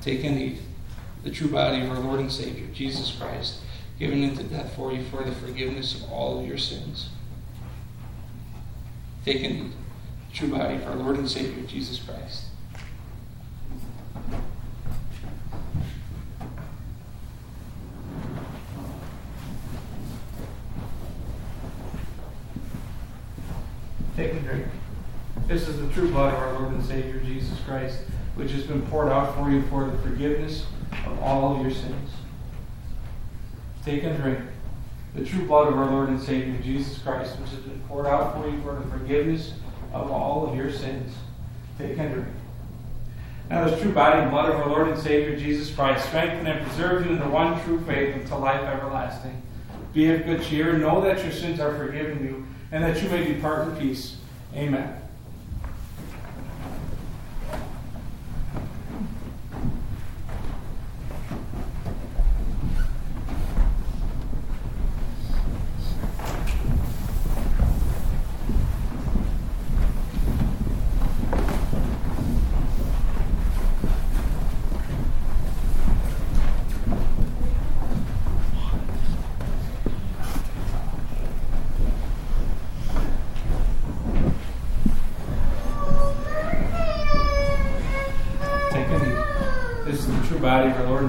Take 0.00 0.24
and 0.24 0.38
eat. 0.38 0.60
The 1.22 1.30
true 1.30 1.48
body 1.48 1.82
of 1.82 1.90
our 1.90 1.98
Lord 1.98 2.20
and 2.20 2.32
Savior 2.32 2.66
Jesus 2.72 3.12
Christ, 3.12 3.60
given 3.98 4.22
into 4.22 4.42
death 4.42 4.74
for 4.74 4.92
you 4.92 5.04
for 5.04 5.22
the 5.22 5.32
forgiveness 5.32 5.96
of 5.96 6.10
all 6.10 6.40
of 6.40 6.46
your 6.46 6.56
sins. 6.56 7.10
Take 9.26 9.44
and 9.44 9.66
eat. 9.66 9.72
The 10.30 10.36
true 10.38 10.48
body 10.48 10.76
of 10.76 10.86
our 10.86 10.96
Lord 10.96 11.18
and 11.18 11.28
Savior 11.28 11.66
Jesus 11.66 11.98
Christ. 11.98 12.44
true 25.98 26.10
blood 26.12 26.32
of 26.32 26.40
our 26.40 26.52
Lord 26.60 26.74
and 26.74 26.84
Savior 26.84 27.18
Jesus 27.24 27.58
Christ, 27.66 27.98
which 28.36 28.52
has 28.52 28.62
been 28.62 28.82
poured 28.82 29.08
out 29.08 29.34
for 29.34 29.50
you 29.50 29.62
for 29.62 29.84
the 29.84 29.98
forgiveness 29.98 30.64
of 31.04 31.20
all 31.20 31.56
of 31.56 31.62
your 31.62 31.72
sins. 31.72 32.10
Take 33.84 34.04
and 34.04 34.16
drink 34.16 34.38
the 35.16 35.24
true 35.24 35.44
blood 35.44 35.66
of 35.66 35.76
our 35.76 35.90
Lord 35.90 36.10
and 36.10 36.22
Savior 36.22 36.56
Jesus 36.62 36.98
Christ, 36.98 37.36
which 37.40 37.50
has 37.50 37.58
been 37.58 37.80
poured 37.88 38.06
out 38.06 38.36
for 38.36 38.48
you 38.48 38.62
for 38.62 38.76
the 38.76 38.88
forgiveness 38.88 39.54
of 39.92 40.12
all 40.12 40.48
of 40.48 40.54
your 40.54 40.70
sins. 40.70 41.16
Take 41.78 41.98
and 41.98 42.14
drink. 42.14 42.28
Now, 43.50 43.64
this 43.64 43.80
true 43.80 43.90
body 43.90 44.20
and 44.20 44.30
blood 44.30 44.50
of 44.50 44.60
our 44.60 44.68
Lord 44.68 44.86
and 44.86 44.98
Savior 45.00 45.36
Jesus 45.36 45.74
Christ, 45.74 46.06
strengthen 46.06 46.46
and 46.46 46.64
preserve 46.64 47.06
you 47.06 47.12
in 47.12 47.18
the 47.18 47.28
one 47.28 47.60
true 47.64 47.80
faith 47.80 48.14
until 48.14 48.38
life 48.38 48.60
everlasting. 48.60 49.42
Be 49.92 50.12
of 50.12 50.24
good 50.24 50.44
cheer. 50.44 50.78
Know 50.78 51.00
that 51.00 51.24
your 51.24 51.32
sins 51.32 51.58
are 51.58 51.76
forgiven 51.76 52.22
you, 52.22 52.46
and 52.70 52.84
that 52.84 53.02
you 53.02 53.08
may 53.08 53.24
depart 53.24 53.66
in 53.66 53.76
peace. 53.78 54.18
Amen. 54.54 55.07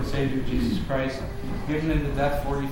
Savior 0.10 0.41
Jesus 0.43 0.84
Christ, 0.88 1.22
given 1.68 1.91
into 1.91 2.12
death 2.14 2.43
for 2.43 2.62
you 2.62 2.68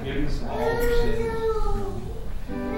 forgiveness 0.00 0.40
of 0.40 0.50
all 0.50 0.58
of 0.58 0.82
your 0.82 0.96
sins. 1.02 2.06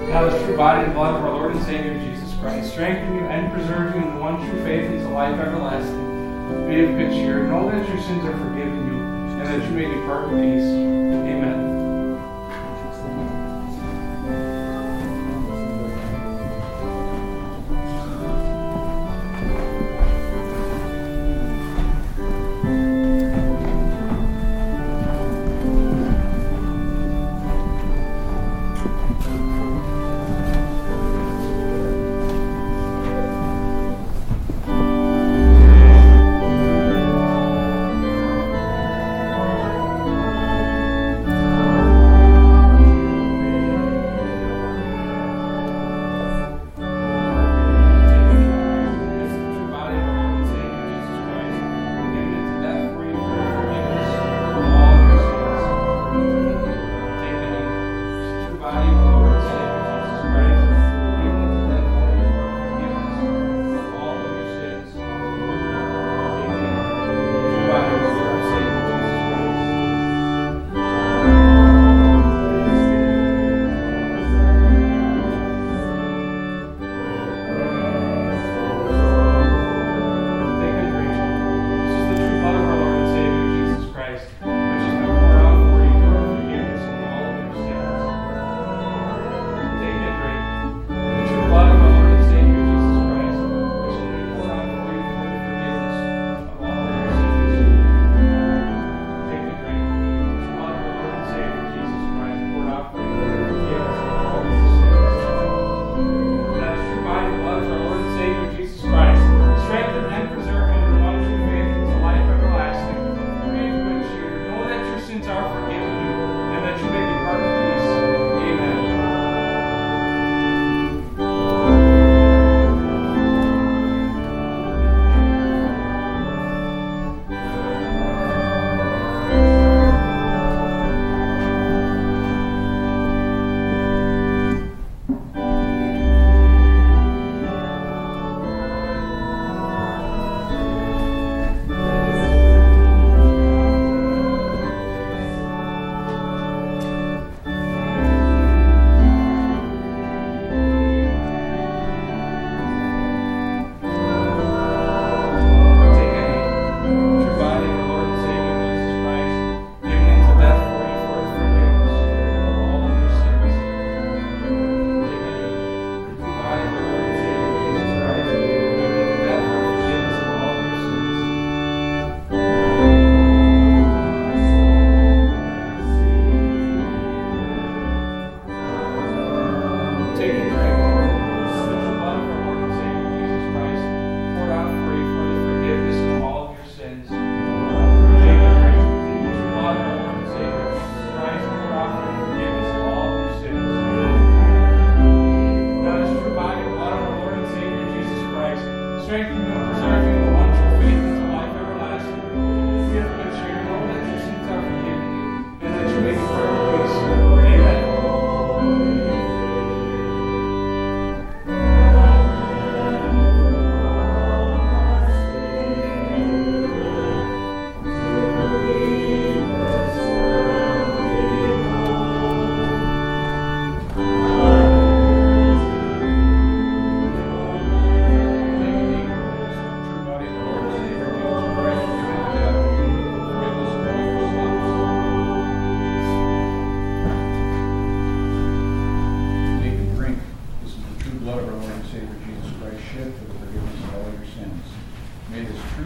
Now, 0.09 0.29
the 0.29 0.45
true 0.45 0.57
body 0.57 0.85
and 0.85 0.93
blood 0.93 1.14
of 1.14 1.25
our 1.25 1.33
Lord 1.33 1.55
and 1.55 1.64
Savior 1.64 1.95
Jesus 2.01 2.35
Christ 2.41 2.73
strengthen 2.73 3.14
you 3.14 3.20
and 3.27 3.53
preserve 3.53 3.95
you 3.95 4.03
in 4.03 4.14
the 4.14 4.20
one 4.20 4.37
true 4.39 4.64
faith 4.64 4.91
into 4.91 5.09
life 5.09 5.39
everlasting. 5.39 6.68
Be 6.68 6.85
of 6.85 6.91
good 6.97 7.12
cheer. 7.12 7.47
Know 7.47 7.70
that 7.70 7.89
your 7.89 8.01
sins 8.03 8.25
are 8.25 8.37
forgiven 8.37 8.89
you 8.89 8.99
and 9.41 9.47
that 9.47 9.62
you 9.68 9.75
may 9.77 9.85
depart 9.85 10.33
in 10.33 10.41
peace. 10.41 10.64
Amen. 10.64 11.72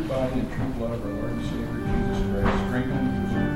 by 0.09 0.29
the 0.29 0.41
true 0.55 0.73
love 0.79 0.93
of 0.93 1.05
our 1.05 1.13
Lord 1.13 1.33
and 1.33 1.45
Savior 1.47 1.67
Jesus 1.67 2.23
Christ, 2.31 2.67
strengthen 2.67 2.97
and 2.97 3.56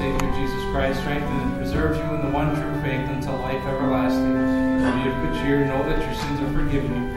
Savior 0.00 0.32
Jesus 0.32 0.64
Christ 0.72 1.00
strengthen 1.00 1.28
and 1.28 1.56
preserves 1.58 1.98
you 1.98 2.04
in 2.04 2.22
the 2.24 2.30
one 2.30 2.54
true 2.54 2.80
faith 2.80 3.06
until 3.10 3.36
life 3.36 3.62
everlasting. 3.66 4.32
Be 4.32 5.10
of 5.10 5.14
good 5.20 5.34
cheer, 5.42 5.66
know 5.66 5.86
that 5.86 6.00
your 6.00 6.14
sins 6.14 6.40
are 6.40 6.52
forgiven 6.54 6.94
you, 6.94 7.09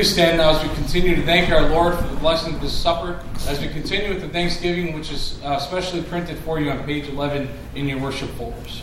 Please 0.00 0.14
stand 0.14 0.38
now 0.38 0.56
as 0.56 0.66
we 0.66 0.74
continue 0.76 1.14
to 1.14 1.22
thank 1.26 1.50
our 1.50 1.68
Lord 1.68 1.94
for 1.94 2.08
the 2.08 2.16
blessing 2.16 2.54
of 2.54 2.62
this 2.62 2.72
supper. 2.72 3.22
As 3.46 3.60
we 3.60 3.68
continue 3.68 4.08
with 4.08 4.22
the 4.22 4.30
Thanksgiving, 4.30 4.94
which 4.94 5.12
is 5.12 5.38
uh, 5.44 5.58
specially 5.58 6.00
printed 6.00 6.38
for 6.38 6.58
you 6.58 6.70
on 6.70 6.82
page 6.84 7.06
11 7.06 7.46
in 7.74 7.86
your 7.86 7.98
worship 7.98 8.30
folders. 8.30 8.80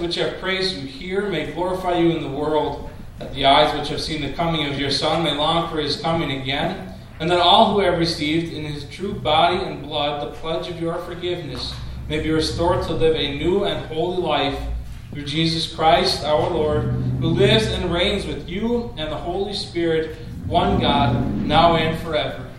Which 0.00 0.16
have 0.16 0.40
praised 0.40 0.76
you 0.76 0.86
here 0.86 1.28
may 1.28 1.52
glorify 1.52 1.98
you 1.98 2.10
in 2.10 2.22
the 2.22 2.28
world, 2.28 2.90
that 3.18 3.34
the 3.34 3.44
eyes 3.44 3.78
which 3.78 3.88
have 3.88 4.00
seen 4.00 4.22
the 4.22 4.32
coming 4.32 4.66
of 4.66 4.78
your 4.78 4.90
Son 4.90 5.22
may 5.22 5.34
long 5.34 5.70
for 5.70 5.80
his 5.80 6.00
coming 6.00 6.40
again, 6.40 6.94
and 7.20 7.30
that 7.30 7.40
all 7.40 7.72
who 7.72 7.80
have 7.80 7.98
received 7.98 8.52
in 8.52 8.64
his 8.64 8.88
true 8.88 9.12
body 9.12 9.56
and 9.56 9.82
blood 9.82 10.22
the 10.22 10.34
pledge 10.36 10.68
of 10.68 10.80
your 10.80 10.98
forgiveness 11.00 11.74
may 12.08 12.20
be 12.20 12.30
restored 12.30 12.82
to 12.84 12.92
live 12.92 13.14
a 13.14 13.38
new 13.38 13.64
and 13.64 13.86
holy 13.86 14.20
life 14.20 14.58
through 15.12 15.24
Jesus 15.24 15.72
Christ 15.72 16.24
our 16.24 16.50
Lord, 16.50 16.84
who 17.20 17.28
lives 17.28 17.66
and 17.66 17.92
reigns 17.92 18.26
with 18.26 18.48
you 18.48 18.94
and 18.96 19.12
the 19.12 19.16
Holy 19.16 19.54
Spirit, 19.54 20.16
one 20.46 20.80
God, 20.80 21.34
now 21.46 21.76
and 21.76 21.98
forever. 22.00 22.49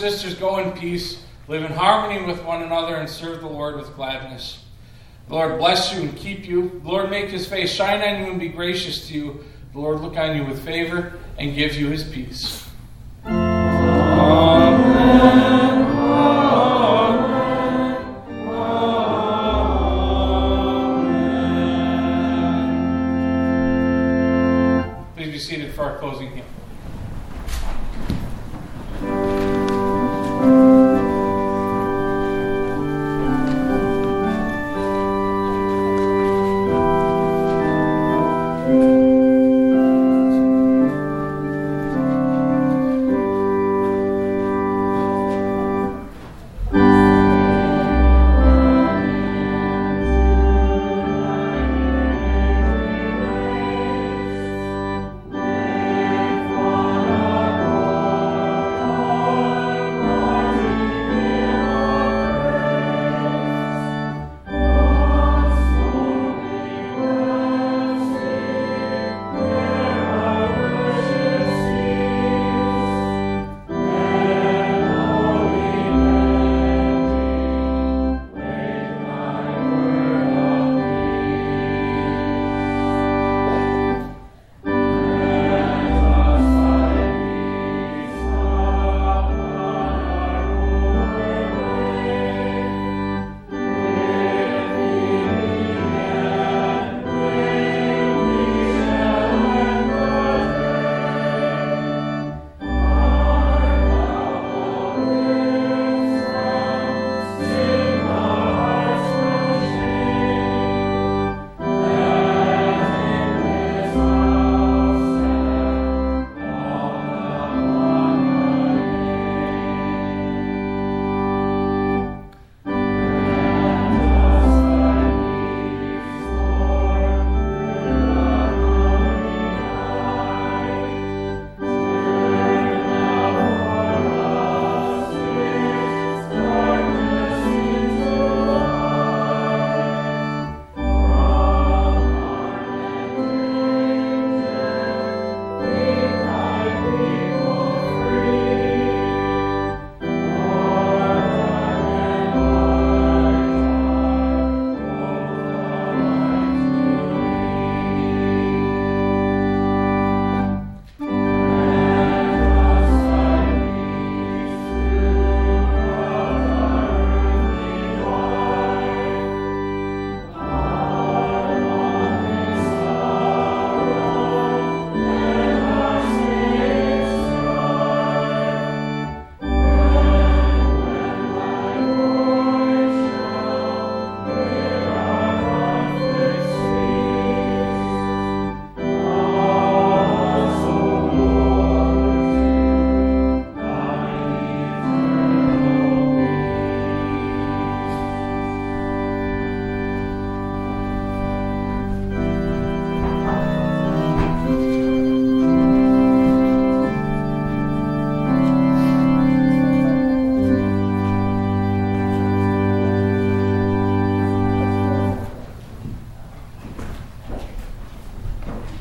Sisters, 0.00 0.34
go 0.34 0.58
in 0.58 0.72
peace, 0.72 1.22
live 1.46 1.62
in 1.62 1.72
harmony 1.72 2.24
with 2.24 2.42
one 2.42 2.62
another, 2.62 2.96
and 2.96 3.08
serve 3.08 3.42
the 3.42 3.46
Lord 3.46 3.76
with 3.76 3.94
gladness. 3.94 4.64
The 5.28 5.34
Lord 5.34 5.58
bless 5.58 5.92
you 5.92 6.00
and 6.00 6.16
keep 6.16 6.46
you. 6.46 6.80
The 6.82 6.88
Lord 6.88 7.10
make 7.10 7.28
his 7.28 7.46
face 7.46 7.70
shine 7.70 8.00
on 8.00 8.24
you 8.24 8.30
and 8.30 8.40
be 8.40 8.48
gracious 8.48 9.06
to 9.08 9.14
you. 9.14 9.44
The 9.72 9.78
Lord 9.78 10.00
look 10.00 10.16
on 10.16 10.36
you 10.36 10.44
with 10.44 10.64
favor 10.64 11.18
and 11.38 11.54
give 11.54 11.76
you 11.76 11.88
his 11.88 12.02
peace. 12.02 12.66
Amen. 13.26 14.89